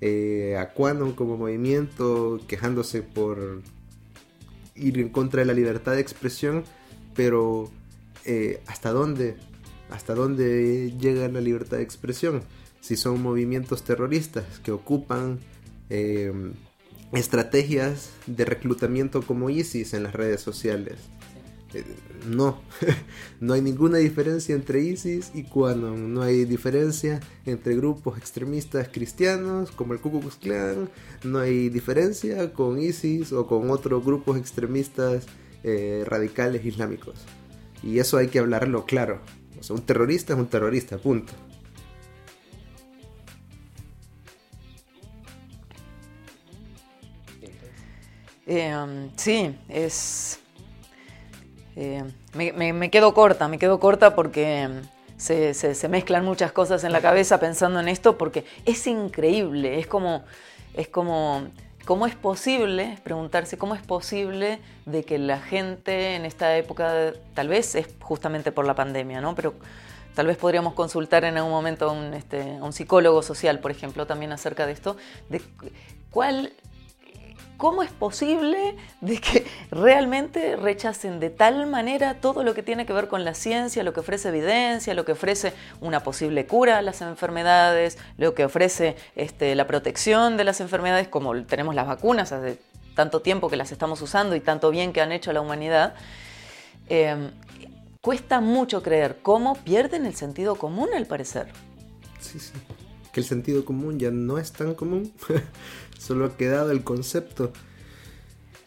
eh, 0.00 0.56
a 0.58 0.70
Quanon 0.70 1.12
como 1.12 1.36
movimiento, 1.36 2.40
quejándose 2.46 3.02
por 3.02 3.62
ir 4.74 4.98
en 4.98 5.08
contra 5.08 5.40
de 5.40 5.46
la 5.46 5.52
libertad 5.52 5.92
de 5.92 6.00
expresión, 6.00 6.64
pero 7.14 7.70
eh, 8.24 8.60
¿hasta 8.66 8.90
dónde? 8.90 9.36
¿Hasta 9.90 10.14
dónde 10.14 10.92
llega 10.98 11.28
la 11.28 11.40
libertad 11.40 11.76
de 11.76 11.84
expresión? 11.84 12.42
Si 12.80 12.96
son 12.96 13.22
movimientos 13.22 13.84
terroristas 13.84 14.58
que 14.62 14.72
ocupan 14.72 15.38
eh, 15.90 16.32
estrategias 17.12 18.10
de 18.26 18.44
reclutamiento 18.44 19.22
como 19.22 19.50
ISIS 19.50 19.94
en 19.94 20.02
las 20.02 20.14
redes 20.14 20.40
sociales. 20.40 20.98
Eh, 21.74 21.84
no, 22.26 22.60
no 23.40 23.54
hay 23.54 23.60
ninguna 23.60 23.98
diferencia 23.98 24.54
entre 24.54 24.80
ISIS 24.80 25.32
y 25.34 25.42
QAnon, 25.42 26.14
no 26.14 26.22
hay 26.22 26.44
diferencia 26.44 27.20
entre 27.44 27.74
grupos 27.76 28.16
extremistas 28.16 28.88
cristianos 28.88 29.70
como 29.72 29.92
el 29.92 30.00
Ku 30.00 30.20
Klux 30.20 30.36
Klan, 30.36 30.88
no 31.24 31.40
hay 31.40 31.68
diferencia 31.68 32.52
con 32.52 32.78
ISIS 32.78 33.32
o 33.32 33.46
con 33.46 33.70
otros 33.70 34.04
grupos 34.04 34.38
extremistas 34.38 35.26
eh, 35.64 36.04
radicales 36.06 36.64
islámicos. 36.64 37.16
Y 37.82 37.98
eso 37.98 38.16
hay 38.16 38.28
que 38.28 38.38
hablarlo 38.38 38.86
claro. 38.86 39.20
O 39.58 39.62
sea, 39.62 39.76
un 39.76 39.82
terrorista 39.82 40.32
es 40.32 40.38
un 40.38 40.46
terrorista, 40.46 40.96
punto. 40.98 41.32
Eh, 48.46 49.10
sí, 49.16 49.56
es... 49.68 50.38
Eh, 51.76 52.04
me, 52.34 52.90
quedo 52.90 53.14
corta, 53.14 53.48
me 53.48 53.58
quedo 53.58 53.80
corta 53.80 54.14
porque 54.14 54.68
se, 55.16 55.54
se, 55.54 55.88
mezclan 55.88 56.24
muchas 56.24 56.52
cosas 56.52 56.84
en 56.84 56.92
la 56.92 57.00
cabeza 57.00 57.40
pensando 57.40 57.80
en 57.80 57.88
esto 57.88 58.16
porque 58.16 58.44
es 58.64 58.86
increíble, 58.86 59.78
es 59.78 59.86
como, 59.86 60.22
es 60.74 60.88
como, 60.88 61.48
¿cómo 61.84 62.06
es 62.06 62.14
posible, 62.14 62.98
preguntarse 63.02 63.58
cómo 63.58 63.74
es 63.74 63.82
posible 63.82 64.60
de 64.86 65.04
que 65.04 65.18
la 65.18 65.40
gente 65.40 66.14
en 66.14 66.24
esta 66.24 66.56
época, 66.56 67.12
tal 67.34 67.48
vez 67.48 67.74
es 67.74 67.88
justamente 68.00 68.52
por 68.52 68.66
la 68.66 68.74
pandemia, 68.74 69.20
¿no? 69.20 69.34
Pero 69.34 69.54
tal 70.14 70.28
vez 70.28 70.36
podríamos 70.36 70.74
consultar 70.74 71.24
en 71.24 71.36
algún 71.36 71.52
momento 71.52 71.90
a 71.90 71.92
un, 71.92 72.14
este, 72.14 72.56
a 72.56 72.64
un 72.64 72.72
psicólogo 72.72 73.22
social, 73.22 73.58
por 73.58 73.72
ejemplo, 73.72 74.06
también 74.06 74.30
acerca 74.30 74.64
de 74.64 74.72
esto, 74.72 74.96
de 75.28 75.42
cuál 76.10 76.52
¿Cómo 77.56 77.82
es 77.82 77.90
posible 77.90 78.76
de 79.00 79.18
que 79.18 79.46
realmente 79.70 80.56
rechacen 80.56 81.20
de 81.20 81.30
tal 81.30 81.66
manera 81.66 82.14
todo 82.14 82.42
lo 82.42 82.52
que 82.52 82.62
tiene 82.62 82.84
que 82.84 82.92
ver 82.92 83.06
con 83.08 83.24
la 83.24 83.34
ciencia, 83.34 83.84
lo 83.84 83.92
que 83.92 84.00
ofrece 84.00 84.28
evidencia, 84.28 84.92
lo 84.94 85.04
que 85.04 85.12
ofrece 85.12 85.52
una 85.80 86.00
posible 86.00 86.46
cura 86.46 86.78
a 86.78 86.82
las 86.82 87.00
enfermedades, 87.00 87.96
lo 88.18 88.34
que 88.34 88.44
ofrece 88.44 88.96
este, 89.14 89.54
la 89.54 89.66
protección 89.66 90.36
de 90.36 90.44
las 90.44 90.60
enfermedades, 90.60 91.06
como 91.06 91.44
tenemos 91.44 91.74
las 91.74 91.86
vacunas 91.86 92.32
hace 92.32 92.58
tanto 92.94 93.20
tiempo 93.20 93.48
que 93.48 93.56
las 93.56 93.72
estamos 93.72 94.00
usando 94.02 94.34
y 94.34 94.40
tanto 94.40 94.70
bien 94.70 94.92
que 94.92 95.00
han 95.00 95.12
hecho 95.12 95.30
a 95.30 95.34
la 95.34 95.40
humanidad? 95.40 95.94
Em, 96.88 97.30
cuesta 98.00 98.40
mucho 98.40 98.82
creer 98.82 99.18
cómo 99.22 99.54
pierden 99.54 100.06
el 100.06 100.14
sentido 100.14 100.56
común 100.56 100.88
al 100.94 101.06
parecer. 101.06 101.48
Sí, 102.20 102.38
sí. 102.38 102.52
Que 103.14 103.20
el 103.20 103.26
sentido 103.26 103.64
común 103.64 103.98
ya 103.98 104.10
no 104.10 104.38
es 104.38 104.52
tan 104.52 104.74
común. 104.74 105.12
Solo 105.98 106.26
ha 106.26 106.36
quedado 106.36 106.72
el 106.72 106.82
concepto. 106.84 107.52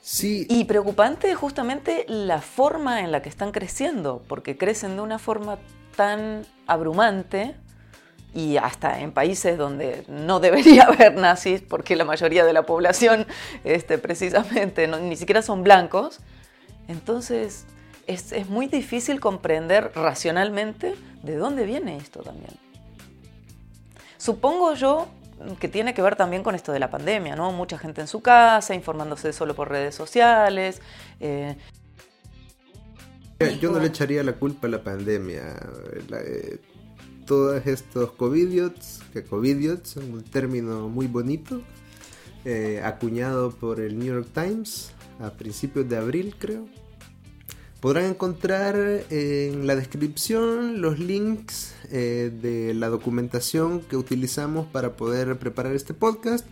Sí. 0.01 0.47
Y 0.49 0.63
preocupante 0.63 1.36
justamente 1.36 2.05
la 2.07 2.39
forma 2.41 3.01
en 3.01 3.12
la 3.12 3.21
que 3.21 3.27
están 3.27 3.51
creciendo, 3.51 4.23
porque 4.29 4.57
crecen 4.57 4.95
de 4.95 5.01
una 5.01 5.19
forma 5.19 5.60
tan 5.97 6.45
abrumante 6.65 7.55
y 8.33 8.55
hasta 8.55 9.01
en 9.01 9.12
países 9.12 9.57
donde 9.57 10.05
no 10.07 10.39
debería 10.39 10.83
haber 10.88 11.15
nazis, 11.15 11.62
porque 11.62 11.97
la 11.97 12.05
mayoría 12.05 12.45
de 12.45 12.53
la 12.53 12.65
población 12.65 13.27
este, 13.65 13.97
precisamente 13.97 14.88
ni 14.88 15.17
siquiera 15.17 15.41
son 15.41 15.62
blancos. 15.62 16.21
Entonces 16.88 17.65
es, 18.05 18.31
es 18.31 18.47
muy 18.47 18.67
difícil 18.67 19.19
comprender 19.19 19.91
racionalmente 19.93 20.95
de 21.21 21.36
dónde 21.36 21.65
viene 21.65 21.97
esto 21.97 22.21
también. 22.21 22.66
Supongo 24.17 24.73
yo 24.73 25.08
que 25.60 25.67
tiene 25.67 25.93
que 25.93 26.01
ver 26.01 26.15
también 26.15 26.43
con 26.43 26.56
esto 26.56 26.71
de 26.71 26.80
la 26.80 26.89
pandemia, 26.89 27.36
¿no? 27.36 27.51
Mucha 27.51 27.77
gente 27.77 28.01
en 28.01 28.08
su 28.08 28.21
casa, 28.21 28.73
informándose 28.73 29.34
solo 29.34 29.56
por 29.56 29.69
redes 29.69 29.95
sociales. 29.95 30.82
Eh. 31.19 31.56
Yo 33.62 33.71
no 33.71 33.80
le 33.80 33.88
echaría 33.88 34.23
la 34.23 34.34
culpa 34.34 34.67
a 34.67 34.71
la 34.71 34.84
pandemia. 34.84 35.56
Eh, 36.12 36.60
todos 37.25 37.65
estos 37.67 38.12
covidiots, 38.13 39.01
que 39.13 39.23
covidiots 39.23 39.97
es 39.97 40.03
un 40.03 40.23
término 40.23 40.89
muy 40.89 41.08
bonito, 41.08 41.62
eh, 42.45 42.82
acuñado 42.84 43.51
por 43.51 43.80
el 43.80 43.99
New 43.99 44.08
York 44.08 44.30
Times 44.34 44.91
a 45.19 45.32
principios 45.32 45.88
de 45.88 45.97
abril, 45.97 46.36
creo. 46.39 46.65
Podrán 47.88 48.08
encontrar 48.08 48.76
en 49.10 49.65
la 49.65 49.78
descripción 49.78 50.82
los 50.82 51.00
links 51.00 51.73
eh, 51.89 52.30
de 52.41 52.73
la 52.73 52.89
documentación 52.89 53.80
que 53.80 53.95
utilizamos 53.95 54.67
para 54.67 54.97
poder 54.97 55.39
preparar 55.39 55.73
este 55.73 55.93
podcast, 55.93 56.45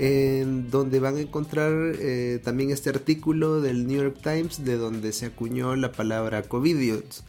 en 0.00 0.72
donde 0.72 0.98
van 0.98 1.16
a 1.16 1.20
encontrar 1.20 1.70
eh, 2.00 2.40
también 2.42 2.72
este 2.72 2.90
artículo 2.90 3.60
del 3.60 3.86
New 3.86 4.02
York 4.02 4.18
Times 4.20 4.64
de 4.64 4.76
donde 4.76 5.12
se 5.12 5.26
acuñó 5.26 5.76
la 5.76 5.92
palabra 5.92 6.42
covidiots. 6.42 7.22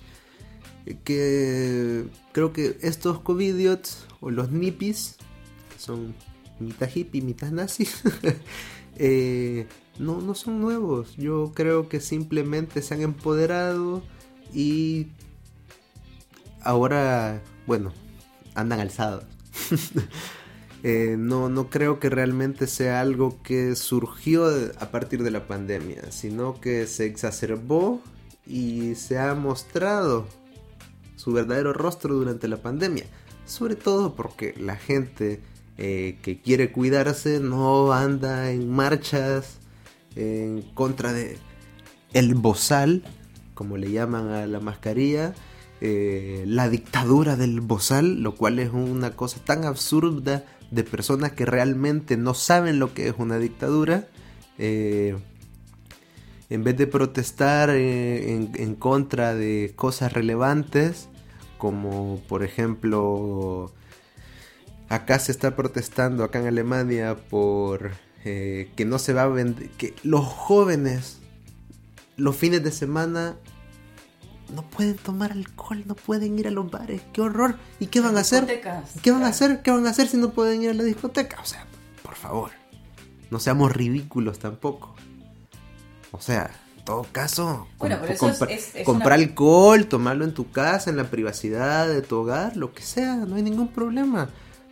Que 1.03 2.05
creo 2.31 2.51
que 2.51 2.77
estos 2.81 3.19
covidiots 3.19 4.07
o 4.21 4.31
los 4.31 4.49
nipis, 4.49 5.17
que 5.71 5.79
son 5.79 6.15
mitad 6.59 6.89
hippie, 6.91 7.21
mitad 7.21 7.51
nazi, 7.51 7.87
eh, 8.95 9.67
no, 9.99 10.21
no 10.21 10.35
son 10.35 10.61
nuevos. 10.61 11.15
Yo 11.17 11.51
creo 11.53 11.89
que 11.89 11.99
simplemente 11.99 12.81
se 12.81 12.93
han 12.93 13.01
empoderado 13.01 14.03
y 14.53 15.07
ahora, 16.61 17.41
bueno, 17.67 17.93
andan 18.55 18.79
alzados. 18.79 19.25
Eh, 20.87 21.15
no, 21.17 21.49
no 21.49 21.71
creo 21.71 21.99
que 21.99 22.11
realmente 22.11 22.67
sea 22.67 23.01
algo 23.01 23.41
que 23.41 23.75
surgió 23.75 24.45
a 24.79 24.91
partir 24.91 25.23
de 25.23 25.31
la 25.31 25.47
pandemia, 25.47 26.11
sino 26.11 26.61
que 26.61 26.85
se 26.85 27.07
exacerbó 27.07 28.03
y 28.45 28.93
se 28.93 29.17
ha 29.17 29.33
mostrado 29.33 30.27
su 31.15 31.33
verdadero 31.33 31.73
rostro 31.73 32.13
durante 32.13 32.47
la 32.47 32.57
pandemia. 32.57 33.05
Sobre 33.47 33.75
todo 33.75 34.13
porque 34.13 34.53
la 34.59 34.75
gente 34.75 35.41
eh, 35.79 36.19
que 36.21 36.39
quiere 36.39 36.71
cuidarse 36.71 37.39
no 37.39 37.91
anda 37.91 38.51
en 38.51 38.69
marchas 38.69 39.57
en 40.15 40.61
contra 40.73 41.13
de 41.13 41.37
el 42.13 42.35
bozal, 42.35 43.03
como 43.53 43.77
le 43.77 43.91
llaman 43.91 44.29
a 44.29 44.47
la 44.47 44.59
mascarilla, 44.59 45.33
eh, 45.81 46.45
la 46.47 46.69
dictadura 46.69 47.35
del 47.35 47.59
bozal, 47.59 48.21
lo 48.23 48.35
cual 48.35 48.59
es 48.59 48.71
una 48.71 49.11
cosa 49.11 49.39
tan 49.43 49.65
absurda 49.65 50.45
de 50.71 50.83
personas 50.83 51.33
que 51.33 51.45
realmente 51.45 52.15
no 52.15 52.33
saben 52.33 52.79
lo 52.79 52.93
que 52.93 53.09
es 53.09 53.15
una 53.17 53.37
dictadura. 53.37 54.07
Eh, 54.57 55.17
en 56.49 56.63
vez 56.63 56.77
de 56.77 56.87
protestar 56.87 57.69
eh, 57.69 58.33
en, 58.33 58.51
en, 58.55 58.75
contra 58.75 59.35
de 59.35 59.73
cosas 59.75 60.13
relevantes, 60.13 61.09
como 61.57 62.21
por 62.29 62.43
ejemplo, 62.43 63.73
acá 64.87 65.19
se 65.19 65.31
está 65.31 65.55
protestando, 65.55 66.23
acá 66.23 66.39
en 66.39 66.47
Alemania, 66.47 67.17
por 67.29 67.91
eh, 68.25 68.71
que 68.75 68.85
no 68.85 68.99
se 68.99 69.13
va 69.13 69.23
a 69.23 69.27
vender, 69.27 69.69
que 69.77 69.93
los 70.03 70.25
jóvenes 70.25 71.19
los 72.17 72.35
fines 72.35 72.63
de 72.63 72.71
semana 72.71 73.35
no 74.53 74.61
pueden 74.63 74.95
tomar 74.95 75.31
alcohol, 75.31 75.83
no 75.85 75.95
pueden 75.95 76.37
ir 76.37 76.47
a 76.47 76.51
los 76.51 76.69
bares, 76.69 77.01
qué 77.13 77.21
horror. 77.21 77.55
¿Y 77.79 77.87
qué 77.87 77.99
van 77.99 78.17
a 78.17 78.21
hacer? 78.21 78.45
¿Qué 79.01 79.11
van 79.11 79.23
a 79.23 79.27
hacer? 79.27 79.61
¿Qué 79.61 79.71
van 79.71 79.85
a 79.87 79.89
hacer 79.89 80.07
si 80.07 80.17
no 80.17 80.31
pueden 80.31 80.63
ir 80.63 80.69
a 80.69 80.73
la 80.73 80.83
discoteca? 80.83 81.41
O 81.41 81.45
sea, 81.45 81.65
por 82.03 82.15
favor, 82.15 82.51
no 83.31 83.39
seamos 83.39 83.71
ridículos 83.71 84.39
tampoco. 84.39 84.95
O 86.11 86.21
sea, 86.21 86.51
en 86.77 86.85
todo 86.85 87.05
caso, 87.11 87.67
comprar 88.85 89.13
alcohol, 89.13 89.87
tomarlo 89.87 90.25
en 90.25 90.33
tu 90.33 90.51
casa, 90.51 90.89
en 90.89 90.97
la 90.97 91.09
privacidad 91.09 91.87
de 91.87 92.01
tu 92.01 92.17
hogar, 92.17 92.55
lo 92.55 92.73
que 92.73 92.83
sea, 92.83 93.15
no 93.15 93.35
hay 93.35 93.43
ningún 93.43 93.69
problema. 93.69 94.29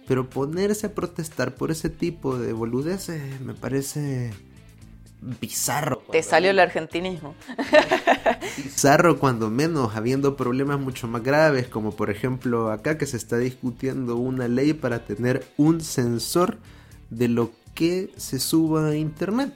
Pero 0.08 0.30
ponerse 0.30 0.88
a 0.88 0.96
protestar 0.96 1.56
por 1.56 1.72
ese 1.72 1.90
tipo 1.90 2.38
de 2.38 2.54
boludeces 2.54 3.40
me 3.42 3.54
parece 3.54 4.32
bizarro. 5.40 6.04
Te 6.12 6.22
salió 6.24 6.52
el 6.52 6.60
argentinismo. 6.60 7.36
bizarro 8.58 9.20
cuando 9.20 9.50
menos, 9.50 9.96
habiendo 9.96 10.36
problemas 10.36 10.80
mucho 10.80 11.08
más 11.08 11.24
graves, 11.24 11.68
como 11.68 11.96
por 11.96 12.10
ejemplo 12.10 12.72
acá 12.72 12.98
que 12.98 13.06
se 13.06 13.18
está 13.18 13.38
discutiendo 13.38 14.18
una 14.18 14.48
ley 14.48 14.74
para 14.74 15.06
tener 15.06 15.46
un 15.58 15.82
sensor 15.82 16.58
de 17.10 17.30
lo 17.30 17.52
que 17.74 18.12
se 18.18 18.40
suba 18.40 18.90
a 18.90 18.96
internet 18.96 19.54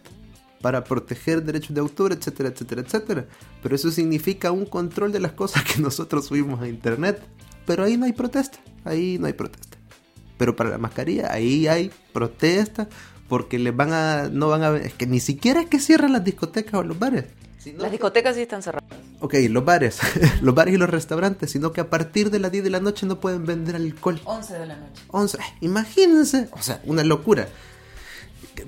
para 0.62 0.84
proteger 0.84 1.44
derechos 1.44 1.74
de 1.74 1.82
autor, 1.82 2.14
etcétera, 2.14 2.50
etcétera, 2.50 2.82
etcétera. 2.82 3.26
Pero 3.62 3.76
eso 3.76 3.92
significa 3.92 4.52
un 4.52 4.66
control 4.66 5.12
de 5.12 5.20
las 5.20 5.34
cosas 5.34 5.64
que 5.64 5.82
nosotros 5.82 6.26
subimos 6.26 6.62
a 6.62 6.68
internet. 6.68 7.22
Pero 7.66 7.84
ahí 7.84 7.98
no 7.98 8.06
hay 8.06 8.14
protesta, 8.14 8.60
ahí 8.86 9.18
no 9.20 9.28
hay 9.28 9.34
protesta. 9.34 9.67
Pero 10.38 10.56
para 10.56 10.70
la 10.70 10.78
mascarilla, 10.78 11.32
ahí 11.32 11.68
hay 11.68 11.92
protesta 12.14 12.88
porque 13.28 13.60
les 13.60 13.76
van 13.76 13.94
a, 13.94 14.30
no 14.32 14.48
van 14.48 14.64
a, 14.64 14.78
es 14.78 14.94
que 14.94 15.06
ni 15.06 15.20
siquiera 15.20 15.62
es 15.62 15.68
que 15.68 15.80
cierran 15.80 16.14
las 16.14 16.24
discotecas 16.24 16.76
o 16.76 16.84
los 16.84 16.98
bares. 16.98 17.26
las 17.78 17.92
discotecas 17.92 18.36
sí 18.36 18.44
están 18.44 18.64
cerradas. 18.64 18.90
Ok, 19.20 19.36
los 19.50 19.66
bares, 19.66 20.00
los 20.42 20.56
bares 20.56 20.76
y 20.76 20.78
los 20.78 20.90
restaurantes, 20.90 21.52
sino 21.52 21.72
que 21.74 21.82
a 21.82 21.90
partir 21.90 22.30
de 22.32 22.40
las 22.40 22.52
10 22.52 22.64
de 22.64 22.70
la 22.70 22.80
noche 22.80 23.06
no 23.06 23.20
pueden 23.20 23.46
vender 23.46 23.76
alcohol. 23.76 24.20
11 24.24 24.54
de 24.54 24.66
la 24.66 24.78
noche. 24.78 25.02
11, 25.10 25.38
imagínense, 25.62 26.50
o 26.52 26.62
sea, 26.62 26.82
una 26.86 27.04
locura. 27.04 27.48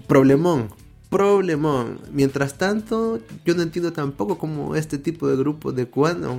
Problemón. 0.07 0.69
problemón. 1.09 1.99
Mientras 2.11 2.57
tanto, 2.57 3.19
yo 3.45 3.55
no 3.55 3.63
entiendo 3.63 3.93
tampoco 3.93 4.37
cómo 4.37 4.75
este 4.75 4.97
tipo 4.97 5.27
de 5.27 5.37
grupos 5.37 5.75
de 5.75 5.87
cubanos 5.87 6.37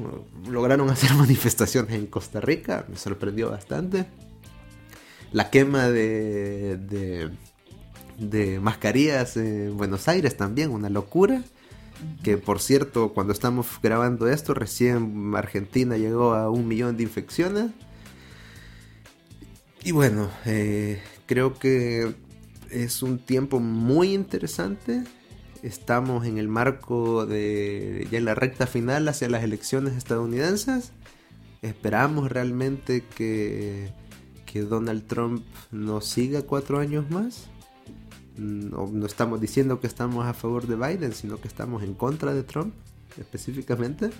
lograron 0.48 0.90
hacer 0.90 1.14
manifestaciones 1.14 1.94
en 1.94 2.06
Costa 2.06 2.40
Rica. 2.40 2.84
Me 2.88 2.96
sorprendió 2.96 3.50
bastante. 3.50 4.06
La 5.32 5.50
quema 5.50 5.88
de, 5.88 6.76
de, 6.76 7.30
de 8.18 8.60
mascarillas 8.60 9.36
en 9.36 9.76
Buenos 9.76 10.08
Aires 10.08 10.36
también, 10.36 10.70
una 10.70 10.90
locura. 10.90 11.42
Que 12.22 12.38
por 12.38 12.60
cierto, 12.60 13.12
cuando 13.12 13.32
estamos 13.32 13.66
grabando 13.82 14.26
esto, 14.28 14.54
recién 14.54 15.32
Argentina 15.34 15.96
llegó 15.96 16.34
a 16.34 16.50
un 16.50 16.66
millón 16.66 16.96
de 16.96 17.02
infecciones. 17.02 17.70
Y 19.82 19.92
bueno, 19.92 20.30
eh, 20.46 21.02
creo 21.26 21.54
que 21.58 22.14
es 22.70 23.02
un 23.02 23.18
tiempo 23.18 23.60
muy 23.60 24.14
interesante. 24.14 25.04
Estamos 25.62 26.26
en 26.26 26.38
el 26.38 26.48
marco 26.48 27.26
de 27.26 28.08
ya 28.10 28.18
en 28.18 28.24
la 28.24 28.34
recta 28.34 28.66
final 28.66 29.08
hacia 29.08 29.28
las 29.28 29.44
elecciones 29.44 29.94
estadounidenses. 29.94 30.92
Esperamos 31.62 32.30
realmente 32.32 33.04
que, 33.14 33.90
que 34.50 34.62
Donald 34.62 35.06
Trump 35.06 35.44
nos 35.70 36.06
siga 36.06 36.42
cuatro 36.42 36.80
años 36.80 37.08
más. 37.10 37.46
No, 38.36 38.88
no 38.88 39.06
estamos 39.06 39.40
diciendo 39.40 39.80
que 39.80 39.86
estamos 39.86 40.26
a 40.26 40.34
favor 40.34 40.66
de 40.66 40.74
Biden, 40.74 41.12
sino 41.12 41.40
que 41.40 41.46
estamos 41.46 41.82
en 41.84 41.94
contra 41.94 42.34
de 42.34 42.42
Trump 42.42 42.74
específicamente. 43.18 44.10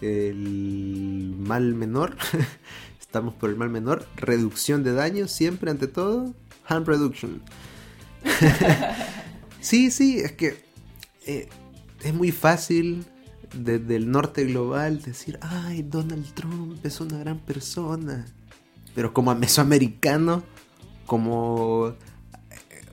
El 0.00 1.34
mal 1.38 1.74
menor, 1.74 2.16
estamos 3.00 3.34
por 3.34 3.50
el 3.50 3.56
mal 3.56 3.68
menor. 3.68 4.06
Reducción 4.16 4.82
de 4.84 4.94
daños 4.94 5.30
siempre 5.30 5.70
ante 5.70 5.86
todo. 5.86 6.32
Harm 6.66 6.84
reduction. 6.86 7.42
sí, 9.60 9.90
sí, 9.90 10.18
es 10.18 10.32
que 10.32 10.64
eh, 11.26 11.48
es 12.02 12.14
muy 12.14 12.32
fácil 12.32 13.04
desde 13.52 13.96
el 13.96 14.10
norte 14.10 14.44
global 14.44 15.02
decir, 15.02 15.38
ay, 15.42 15.82
Donald 15.82 16.32
Trump 16.32 16.84
es 16.84 17.00
una 17.00 17.18
gran 17.18 17.38
persona. 17.38 18.24
Pero 18.94 19.12
como 19.12 19.34
mesoamericano, 19.34 20.42
como... 21.06 21.94
Eh, 22.50 22.84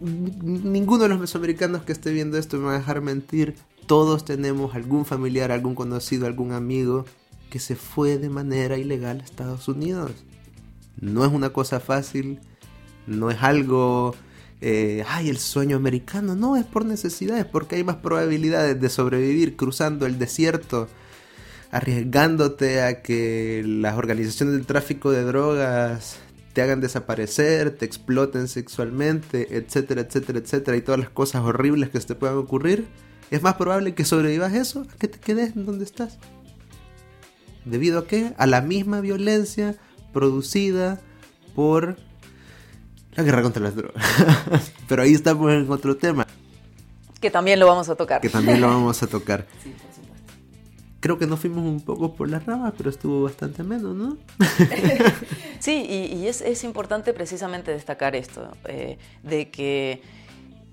ninguno 0.00 1.04
de 1.04 1.08
los 1.08 1.20
mesoamericanos 1.20 1.82
que 1.82 1.92
esté 1.92 2.12
viendo 2.12 2.38
esto 2.38 2.58
me 2.58 2.64
va 2.64 2.74
a 2.74 2.78
dejar 2.78 3.00
mentir. 3.00 3.56
Todos 3.86 4.24
tenemos 4.24 4.74
algún 4.74 5.04
familiar, 5.04 5.52
algún 5.52 5.74
conocido, 5.74 6.26
algún 6.26 6.52
amigo 6.52 7.04
que 7.50 7.58
se 7.58 7.76
fue 7.76 8.18
de 8.18 8.30
manera 8.30 8.78
ilegal 8.78 9.20
a 9.20 9.24
Estados 9.24 9.68
Unidos. 9.68 10.12
No 11.00 11.24
es 11.24 11.32
una 11.32 11.50
cosa 11.50 11.80
fácil, 11.80 12.40
no 13.06 13.30
es 13.30 13.42
algo 13.42 14.14
eh, 14.66 15.04
ay, 15.08 15.28
el 15.28 15.36
sueño 15.36 15.76
americano. 15.76 16.34
No, 16.34 16.56
es 16.56 16.64
por 16.64 16.86
necesidades, 16.86 17.44
porque 17.44 17.76
hay 17.76 17.84
más 17.84 17.96
probabilidades 17.96 18.80
de 18.80 18.88
sobrevivir 18.88 19.56
cruzando 19.56 20.06
el 20.06 20.18
desierto, 20.18 20.88
arriesgándote 21.74 22.82
a 22.82 23.02
que 23.02 23.64
las 23.66 23.98
organizaciones 23.98 24.54
del 24.54 24.64
tráfico 24.64 25.10
de 25.10 25.24
drogas 25.24 26.20
te 26.52 26.62
hagan 26.62 26.80
desaparecer, 26.80 27.72
te 27.72 27.84
exploten 27.84 28.46
sexualmente, 28.46 29.56
etcétera, 29.56 30.02
etcétera, 30.02 30.38
etcétera, 30.38 30.76
y 30.76 30.82
todas 30.82 31.00
las 31.00 31.10
cosas 31.10 31.42
horribles 31.42 31.90
que 31.90 31.98
te 31.98 32.14
puedan 32.14 32.36
ocurrir. 32.36 32.86
Es 33.32 33.42
más 33.42 33.54
probable 33.54 33.92
que 33.92 34.04
sobrevivas 34.04 34.54
eso 34.54 34.86
a 34.94 34.98
que 34.98 35.08
te 35.08 35.18
quedes 35.18 35.56
en 35.56 35.66
donde 35.66 35.84
estás. 35.84 36.18
¿Debido 37.64 37.98
a 37.98 38.06
qué? 38.06 38.34
A 38.38 38.46
la 38.46 38.60
misma 38.60 39.00
violencia 39.00 39.74
producida 40.12 41.00
por 41.56 41.96
la 43.16 43.24
guerra 43.24 43.42
contra 43.42 43.64
las 43.64 43.74
drogas. 43.74 44.04
Pero 44.88 45.02
ahí 45.02 45.12
estamos 45.12 45.52
en 45.52 45.68
otro 45.68 45.96
tema. 45.96 46.24
Que 47.20 47.32
también 47.32 47.58
lo 47.58 47.66
vamos 47.66 47.88
a 47.88 47.96
tocar. 47.96 48.20
Que 48.20 48.28
también 48.28 48.60
lo 48.60 48.68
vamos 48.68 49.02
a 49.02 49.08
tocar. 49.08 49.48
sí, 49.64 49.70
supuesto. 49.70 49.93
Creo 51.04 51.18
que 51.18 51.26
nos 51.26 51.38
fuimos 51.38 51.66
un 51.66 51.82
poco 51.82 52.14
por 52.14 52.30
las 52.30 52.46
ramas, 52.46 52.72
pero 52.78 52.88
estuvo 52.88 53.24
bastante 53.24 53.62
menos, 53.62 53.94
¿no? 53.94 54.16
sí, 55.60 55.84
y, 55.86 56.26
es, 56.26 56.64
importante 56.64 57.12
precisamente 57.12 57.72
destacar 57.72 58.16
esto, 58.16 58.48
eh, 58.64 58.96
de 59.22 59.50
que 59.50 60.00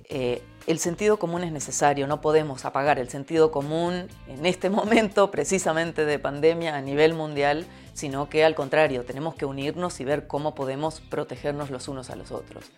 eh, 0.05 0.41
el 0.67 0.79
sentido 0.79 1.19
común 1.19 1.43
es 1.43 1.51
necesario, 1.51 2.07
no 2.07 2.21
podemos 2.21 2.63
apagar 2.63 2.97
el 2.97 3.09
sentido 3.09 3.51
común 3.51 4.07
en 4.29 4.45
este 4.45 4.69
momento 4.69 5.31
precisamente 5.31 6.05
de 6.05 6.17
pandemia 6.17 6.77
a 6.77 6.81
nivel 6.81 7.13
mundial, 7.13 7.65
sino 7.93 8.29
que 8.29 8.45
al 8.45 8.55
contrario, 8.55 9.03
tenemos 9.03 9.35
que 9.35 9.45
unirnos 9.45 9.99
y 9.99 10.05
ver 10.05 10.27
cómo 10.27 10.55
podemos 10.55 11.01
protegernos 11.01 11.71
los 11.71 11.89
unos 11.89 12.09
a 12.09 12.15
los 12.15 12.31
otros. 12.31 12.71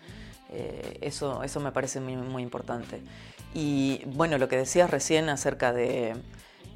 Eh, 0.50 0.98
eso, 1.02 1.44
eso 1.44 1.60
me 1.60 1.72
parece 1.72 2.00
muy, 2.00 2.16
muy, 2.16 2.42
importante. 2.42 3.00
Y 3.54 4.02
bueno, 4.08 4.40
lo 4.40 4.48
que 4.48 4.58
decías 4.58 4.90
recién 4.90 5.30
acerca 5.30 5.72
de... 5.72 6.16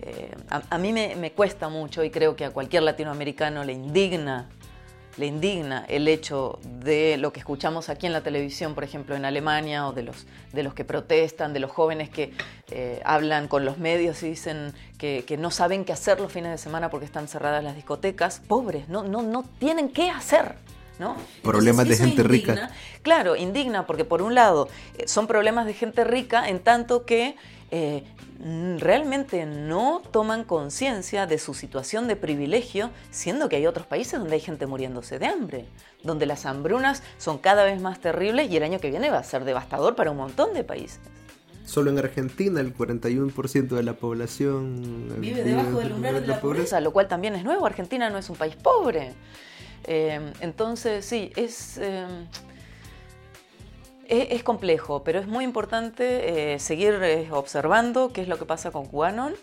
Eh, 0.02 0.36
a, 0.50 0.78
mí 0.78 0.94
me, 0.94 1.16
me 1.16 1.32
cuesta 1.32 1.70
mucho 1.70 2.04
y 2.04 2.10
creo 2.10 2.36
que 2.36 2.46
a 2.46 2.52
cualquier 2.52 2.84
latinoamericano 2.84 3.64
le 3.64 3.74
indigna 3.74 4.48
le 5.18 5.26
indigna 5.26 5.84
el 5.88 6.08
hecho 6.08 6.60
de 6.64 7.18
lo 7.18 7.34
que 7.34 7.40
escuchamos 7.40 7.90
aquí 7.90 8.06
en 8.06 8.14
la 8.14 8.22
televisión, 8.22 8.76
por 8.76 8.84
ejemplo, 8.84 9.16
en 9.16 9.26
Alemania, 9.26 9.88
o 9.88 9.94
de 9.94 10.04
los, 10.04 10.28
de 10.54 10.64
los 10.64 10.74
que 10.74 10.86
protestan, 10.86 11.54
de 11.54 11.60
los 11.60 11.72
jóvenes 11.72 12.10
que 12.10 12.34
eh, 12.70 13.02
hablan 13.04 13.48
con 13.48 13.66
los 13.66 13.80
medios 13.80 14.22
y 14.24 14.30
dicen 14.30 14.74
que, 14.98 15.24
no 15.40 15.52
saben 15.52 15.86
qué 15.86 15.94
hacer 15.94 16.20
los 16.20 16.32
fines 16.32 16.52
de 16.52 16.58
semana 16.58 16.90
porque 16.90 17.06
están 17.06 17.28
cerradas 17.28 17.64
las 17.64 17.76
discotecas. 17.76 18.42
Pobres, 18.48 18.88
no, 18.90 19.04
no, 19.04 19.24
no 19.24 19.44
tienen 19.60 19.90
qué 19.90 20.10
hacer. 20.10 20.56
¿No? 21.00 21.16
Problemas 21.44 21.88
de 21.88 21.96
gente 21.96 22.24
rica. 22.24 22.72
Claro, 23.04 23.36
indigna 23.36 23.86
porque 23.86 24.04
por 24.04 24.24
un 24.24 24.34
lado 24.34 24.68
eh, 24.98 25.08
son 25.08 25.28
problemas 25.28 25.68
de 25.68 25.76
gente 25.76 26.04
rica 26.04 26.50
en 26.50 26.58
tanto 26.58 27.06
que 27.06 27.36
eh, 27.70 28.04
realmente 28.78 29.46
no 29.46 30.02
toman 30.12 30.44
conciencia 30.44 31.26
de 31.26 31.38
su 31.38 31.54
situación 31.54 32.08
de 32.08 32.16
privilegio, 32.16 32.92
siendo 33.10 33.50
que 33.50 33.58
hay 33.58 33.68
otros 33.68 33.86
países 33.86 34.20
donde 34.20 34.36
hay 34.36 34.42
gente 34.42 34.68
muriéndose 34.68 35.20
de 35.20 35.26
hambre, 35.26 35.66
donde 36.04 36.26
las 36.26 36.46
hambrunas 36.46 37.04
son 37.18 37.40
cada 37.40 37.64
vez 37.66 37.82
más 37.82 38.00
terribles 38.00 38.50
y 38.50 38.58
el 38.58 38.64
año 38.64 38.80
que 38.80 38.90
viene 38.90 39.10
va 39.10 39.18
a 39.18 39.24
ser 39.24 39.44
devastador 39.44 39.96
para 39.96 40.12
un 40.12 40.18
montón 40.18 40.54
de 40.54 40.64
países. 40.64 41.00
Solo 41.66 41.92
en 41.92 41.98
Argentina 41.98 42.62
el 42.62 42.74
41% 42.74 43.68
de 43.68 43.84
la 43.84 43.94
población 43.94 45.20
vive 45.20 45.44
debajo 45.44 45.80
del 45.80 45.92
umbral 45.92 46.22
de 46.22 46.28
la, 46.28 46.40
pobreza, 46.40 46.80
lo 46.80 46.94
cual 46.94 47.10
también 47.10 47.36
es 47.36 47.44
nuevo. 47.44 47.66
Argentina 47.66 48.10
no 48.10 48.18
es 48.18 48.30
un 48.30 48.38
país 48.38 48.56
pobre. 48.56 49.14
Eh, 49.84 50.32
entonces, 50.40 51.04
sí, 51.04 51.32
es... 51.36 51.78
Eh, 51.80 52.06
es, 54.08 54.44
complejo, 54.44 55.04
pero 55.04 55.20
es 55.20 55.28
muy 55.28 55.44
importante 55.44 56.54
eh, 56.54 56.60
seguir 56.60 57.00
eh, 57.04 57.28
observando 57.32 58.12
qué 58.14 58.22
es 58.22 58.28
lo 58.28 58.38
que 58.38 58.46
pasa 58.46 58.72
con 58.72 58.86
QAnon. 58.86 59.34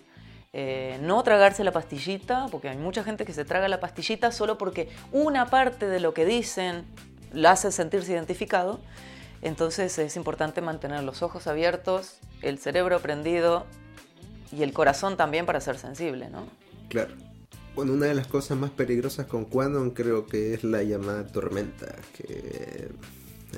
Eh, 0.52 0.98
no 1.02 1.22
tragarse 1.24 1.64
la 1.64 1.72
pastillita, 1.72 2.46
porque 2.50 2.68
hay 2.68 2.76
mucha 2.76 3.02
gente 3.02 3.24
que 3.24 3.32
se 3.32 3.44
traga 3.44 3.66
la 3.68 3.80
pastillita 3.80 4.30
solo 4.30 4.56
porque 4.56 4.88
una 5.10 5.46
parte 5.46 5.88
de 5.88 5.98
lo 5.98 6.14
que 6.14 6.24
dicen 6.24 6.84
la 7.32 7.52
hace 7.52 7.72
sentirse 7.72 8.12
identificado. 8.12 8.80
Entonces 9.42 9.98
es 9.98 10.16
importante 10.16 10.60
mantener 10.60 11.02
los 11.02 11.22
ojos 11.22 11.46
abiertos, 11.46 12.18
el 12.40 12.58
cerebro 12.58 13.00
prendido 13.00 13.66
y 14.52 14.62
el 14.62 14.72
corazón 14.72 15.16
también 15.16 15.44
para 15.44 15.60
ser 15.60 15.76
sensible, 15.76 16.30
¿no? 16.30 16.46
Claro. 16.88 17.14
Bueno, 17.74 17.92
una 17.92 18.06
de 18.06 18.14
las 18.14 18.28
cosas 18.28 18.56
más 18.56 18.70
peligrosas 18.70 19.26
con 19.26 19.44
QAnon 19.44 19.90
creo 19.90 20.26
que 20.26 20.54
es 20.54 20.62
la 20.62 20.84
llamada 20.84 21.26
tormenta, 21.26 21.96
que 22.16 22.88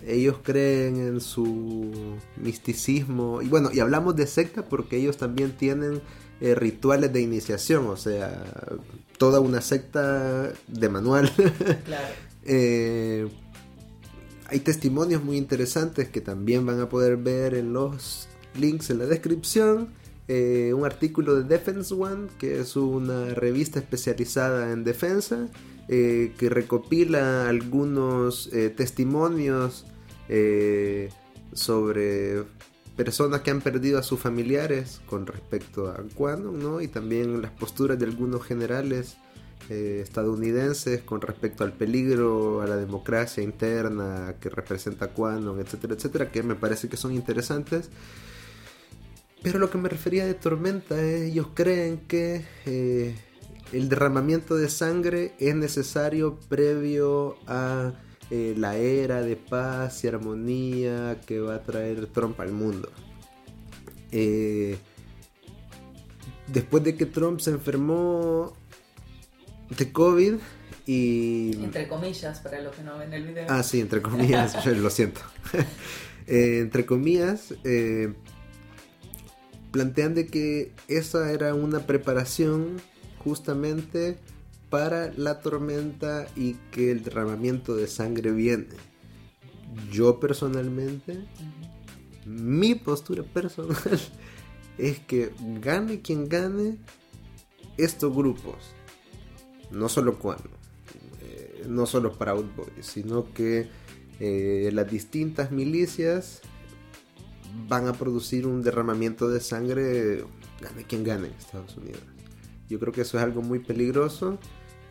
ellos 0.06 0.36
creen 0.42 0.96
en 0.96 1.20
su 1.20 2.16
misticismo. 2.36 3.42
Y 3.42 3.48
bueno, 3.48 3.70
y 3.72 3.80
hablamos 3.80 4.16
de 4.16 4.26
secta 4.26 4.64
porque 4.64 4.96
ellos 4.96 5.16
también 5.16 5.56
tienen 5.56 6.00
eh, 6.40 6.54
rituales 6.54 7.12
de 7.12 7.20
iniciación, 7.20 7.86
o 7.86 7.96
sea, 7.96 8.44
toda 9.18 9.40
una 9.40 9.60
secta 9.60 10.52
de 10.68 10.88
manual. 10.88 11.30
Claro. 11.84 12.06
Eh, 12.48 13.26
hay 14.46 14.60
testimonios 14.60 15.20
muy 15.24 15.36
interesantes 15.36 16.08
que 16.08 16.20
también 16.20 16.64
van 16.64 16.78
a 16.78 16.88
poder 16.88 17.16
ver 17.16 17.54
en 17.54 17.72
los 17.72 18.28
links 18.54 18.90
en 18.90 18.98
la 18.98 19.06
descripción. 19.06 19.88
Eh, 20.28 20.72
un 20.74 20.84
artículo 20.84 21.34
de 21.36 21.44
Defense 21.44 21.94
One, 21.94 22.28
que 22.38 22.60
es 22.60 22.76
una 22.76 23.34
revista 23.34 23.78
especializada 23.78 24.72
en 24.72 24.84
defensa, 24.84 25.48
eh, 25.88 26.32
que 26.36 26.48
recopila 26.48 27.48
algunos 27.48 28.52
eh, 28.52 28.70
testimonios 28.70 29.86
eh, 30.28 31.10
sobre 31.52 32.42
personas 32.96 33.42
que 33.42 33.52
han 33.52 33.60
perdido 33.60 34.00
a 34.00 34.02
sus 34.02 34.18
familiares 34.18 35.00
con 35.06 35.28
respecto 35.28 35.88
a 35.88 36.02
Quanon, 36.16 36.58
¿no? 36.58 36.80
Y 36.80 36.88
también 36.88 37.40
las 37.40 37.52
posturas 37.52 38.00
de 38.00 38.04
algunos 38.04 38.44
generales 38.44 39.16
estadounidenses 39.68 41.02
con 41.02 41.20
respecto 41.20 41.64
al 41.64 41.72
peligro 41.72 42.60
a 42.60 42.66
la 42.68 42.76
democracia 42.76 43.42
interna 43.42 44.36
que 44.40 44.48
representa 44.48 45.08
Quanon, 45.08 45.58
etcétera, 45.58 45.94
etcétera, 45.94 46.30
que 46.30 46.42
me 46.44 46.54
parece 46.54 46.88
que 46.88 46.96
son 46.96 47.12
interesantes. 47.12 47.90
Pero 49.42 49.58
lo 49.58 49.68
que 49.70 49.78
me 49.78 49.88
refería 49.88 50.24
de 50.24 50.34
tormenta 50.34 51.00
es, 51.00 51.30
ellos 51.30 51.48
creen 51.54 51.98
que 52.06 52.44
el 53.72 53.88
derramamiento 53.88 54.56
de 54.56 54.68
sangre 54.68 55.34
es 55.38 55.54
necesario 55.54 56.38
previo 56.48 57.36
a 57.46 57.92
eh, 58.30 58.54
la 58.56 58.76
era 58.76 59.22
de 59.22 59.36
paz 59.36 60.02
y 60.04 60.08
armonía 60.08 61.20
que 61.26 61.40
va 61.40 61.56
a 61.56 61.62
traer 61.62 62.06
Trump 62.06 62.40
al 62.40 62.52
mundo. 62.52 62.90
Eh, 64.12 64.78
después 66.48 66.82
de 66.84 66.96
que 66.96 67.06
Trump 67.06 67.40
se 67.40 67.50
enfermó 67.50 68.52
de 69.76 69.92
COVID 69.92 70.34
y... 70.86 71.52
Entre 71.62 71.88
comillas, 71.88 72.40
para 72.40 72.60
los 72.60 72.74
que 72.74 72.82
no 72.82 72.98
ven 72.98 73.12
el 73.12 73.26
video. 73.26 73.46
Ah, 73.48 73.62
sí, 73.62 73.80
entre 73.80 74.00
comillas, 74.02 74.64
lo 74.66 74.90
siento. 74.90 75.20
Eh, 76.28 76.58
entre 76.58 76.84
comillas, 76.84 77.54
plantean 79.70 80.14
de 80.16 80.26
que 80.26 80.72
esa 80.88 81.30
era 81.30 81.54
una 81.54 81.86
preparación 81.86 82.80
justamente 83.26 84.18
para 84.70 85.12
la 85.14 85.40
tormenta 85.40 86.28
y 86.36 86.54
que 86.70 86.92
el 86.92 87.02
derramamiento 87.02 87.74
de 87.74 87.88
sangre 87.88 88.30
viene. 88.30 88.68
Yo 89.90 90.20
personalmente, 90.20 91.24
mi 92.24 92.76
postura 92.76 93.24
personal 93.24 93.76
es 94.78 95.00
que 95.00 95.32
gane 95.60 96.02
quien 96.02 96.28
gane 96.28 96.76
estos 97.76 98.14
grupos, 98.14 98.54
no 99.72 99.88
solo 99.88 100.20
cuando, 100.20 100.50
eh, 101.22 101.64
no 101.68 101.84
solo 101.86 102.12
Proud 102.12 102.46
Boys, 102.56 102.86
sino 102.86 103.32
que 103.34 103.68
eh, 104.20 104.70
las 104.72 104.88
distintas 104.88 105.50
milicias 105.50 106.42
van 107.68 107.88
a 107.88 107.92
producir 107.92 108.46
un 108.46 108.62
derramamiento 108.62 109.28
de 109.28 109.40
sangre, 109.40 110.24
gane 110.60 110.84
quien 110.84 111.02
gane 111.02 111.26
en 111.26 111.34
Estados 111.34 111.76
Unidos. 111.76 112.15
Yo 112.68 112.78
creo 112.80 112.92
que 112.92 113.02
eso 113.02 113.18
es 113.18 113.24
algo 113.24 113.42
muy 113.42 113.58
peligroso 113.60 114.38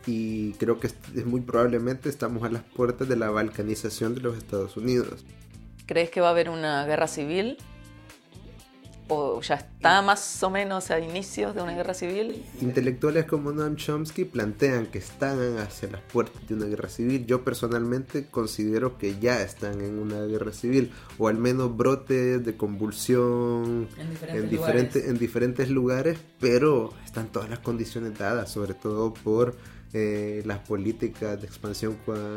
y 0.06 0.52
creo 0.54 0.78
que 0.78 0.86
es 0.86 1.26
muy 1.26 1.40
probablemente 1.40 2.08
estamos 2.08 2.42
a 2.44 2.50
las 2.50 2.62
puertas 2.62 3.08
de 3.08 3.16
la 3.16 3.30
balcanización 3.30 4.14
de 4.14 4.20
los 4.20 4.38
Estados 4.38 4.76
Unidos. 4.76 5.24
¿Crees 5.86 6.10
que 6.10 6.20
va 6.20 6.28
a 6.28 6.30
haber 6.30 6.48
una 6.48 6.84
guerra 6.86 7.06
civil? 7.06 7.58
¿O 9.08 9.40
ya 9.40 9.54
está 9.54 10.02
más 10.02 10.42
o 10.42 10.50
menos 10.50 10.90
a 10.90 10.98
inicios 10.98 11.54
de 11.54 11.62
una 11.62 11.74
guerra 11.74 11.94
civil? 11.94 12.44
Intelectuales 12.60 13.24
como 13.26 13.52
Noam 13.52 13.76
Chomsky 13.76 14.24
plantean 14.24 14.86
que 14.86 14.98
están 14.98 15.58
hacia 15.58 15.88
las 15.90 16.00
puertas 16.00 16.46
de 16.48 16.54
una 16.54 16.66
guerra 16.66 16.88
civil. 16.88 17.24
Yo 17.24 17.44
personalmente 17.44 18.26
considero 18.28 18.98
que 18.98 19.20
ya 19.20 19.40
están 19.42 19.80
en 19.80 20.00
una 20.00 20.24
guerra 20.26 20.52
civil, 20.52 20.90
o 21.18 21.28
al 21.28 21.38
menos 21.38 21.76
brotes 21.76 22.44
de 22.44 22.56
convulsión 22.56 23.88
en 23.96 24.10
diferentes, 24.10 24.36
en 24.36 24.50
lugares. 24.50 24.96
en 25.06 25.18
diferentes 25.18 25.70
lugares, 25.70 26.18
pero 26.40 26.92
están 27.04 27.28
todas 27.28 27.48
las 27.48 27.60
condiciones 27.60 28.18
dadas, 28.18 28.50
sobre 28.50 28.74
todo 28.74 29.14
por 29.14 29.54
eh, 29.92 30.42
las 30.44 30.58
políticas 30.58 31.40
de 31.40 31.46
expansión 31.46 31.96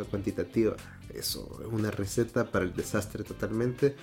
cuantitativa. 0.10 0.76
Eso 1.14 1.60
es 1.62 1.74
una 1.74 1.90
receta 1.90 2.52
para 2.52 2.64
el 2.64 2.74
desastre 2.76 3.24
totalmente. 3.24 3.96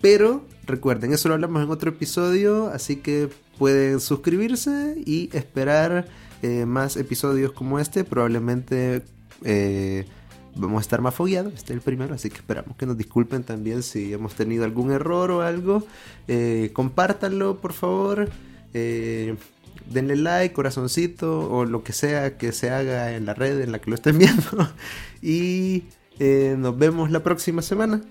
Pero 0.00 0.44
recuerden, 0.66 1.12
eso 1.12 1.28
lo 1.28 1.34
hablamos 1.34 1.62
en 1.62 1.70
otro 1.70 1.90
episodio, 1.90 2.68
así 2.68 2.96
que 2.96 3.28
pueden 3.58 4.00
suscribirse 4.00 4.94
y 5.04 5.30
esperar 5.32 6.06
eh, 6.42 6.66
más 6.66 6.96
episodios 6.96 7.52
como 7.52 7.78
este. 7.78 8.04
Probablemente 8.04 9.02
eh, 9.44 10.06
vamos 10.54 10.78
a 10.78 10.82
estar 10.82 11.00
más 11.00 11.14
fogueados, 11.14 11.54
este 11.54 11.72
es 11.72 11.78
el 11.78 11.80
primero, 11.80 12.14
así 12.14 12.28
que 12.28 12.36
esperamos 12.36 12.76
que 12.76 12.86
nos 12.86 12.96
disculpen 12.96 13.42
también 13.42 13.82
si 13.82 14.12
hemos 14.12 14.34
tenido 14.34 14.64
algún 14.64 14.90
error 14.92 15.30
o 15.30 15.40
algo. 15.40 15.86
Eh, 16.28 16.70
compártanlo, 16.72 17.60
por 17.60 17.72
favor. 17.72 18.28
denle 18.72 20.16
like, 20.16 20.52
corazoncito 20.52 21.50
o 21.50 21.64
lo 21.64 21.82
que 21.82 21.92
sea 21.92 22.36
que 22.36 22.52
se 22.52 22.70
haga 22.70 23.14
en 23.14 23.24
la 23.24 23.34
red 23.34 23.60
en 23.60 23.72
la 23.72 23.78
que 23.80 23.90
lo 23.90 23.94
estén 23.94 24.18
viendo. 24.18 24.68
y 25.22 25.84
nos 26.58 26.76
vemos 26.76 27.10
la 27.10 27.22
próxima 27.22 27.62
semana. 27.62 28.02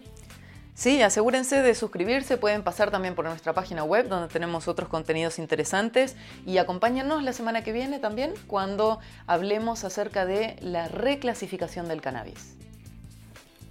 Sí, 0.76 1.02
asegúrense 1.02 1.62
de 1.62 1.74
suscribirse, 1.74 2.36
pueden 2.36 2.62
pasar 2.62 2.92
también 2.92 3.16
por 3.16 3.24
nuestra 3.24 3.54
página 3.54 3.86
web 3.86 4.10
donde 4.10 4.28
tenemos 4.28 4.68
otros 4.68 4.90
contenidos 4.90 5.40
interesantes 5.40 6.18
y 6.46 6.58
acompáñanos 6.58 7.24
la 7.24 7.32
semana 7.32 7.64
que 7.64 7.72
viene 7.72 7.98
también 8.00 8.34
cuando 8.46 9.00
hablemos 9.26 9.86
acerca 9.86 10.26
de 10.26 10.58
la 10.60 10.90
reclasificación 10.90 11.88
del 11.88 12.02
cannabis. 12.02 12.58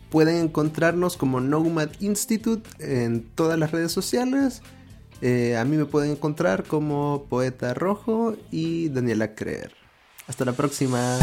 Pueden 0.09 0.37
encontrarnos 0.37 1.19
como 1.19 1.41
Nomad 1.41 1.91
Institute 2.01 2.69
en 2.79 3.23
todas 3.35 3.59
las 3.59 3.71
redes 3.71 3.93
sociales. 3.93 4.63
Eh, 5.21 5.59
a 5.59 5.65
mí 5.67 5.77
me 5.77 5.85
pueden 5.85 6.13
encontrar 6.13 6.65
como 6.65 7.27
Poeta 7.29 7.75
Rojo 7.75 8.35
y 8.51 8.89
Daniela 8.89 9.35
Creer. 9.35 9.73
Hasta 10.27 10.47
la 10.47 10.53
próxima. 10.53 11.19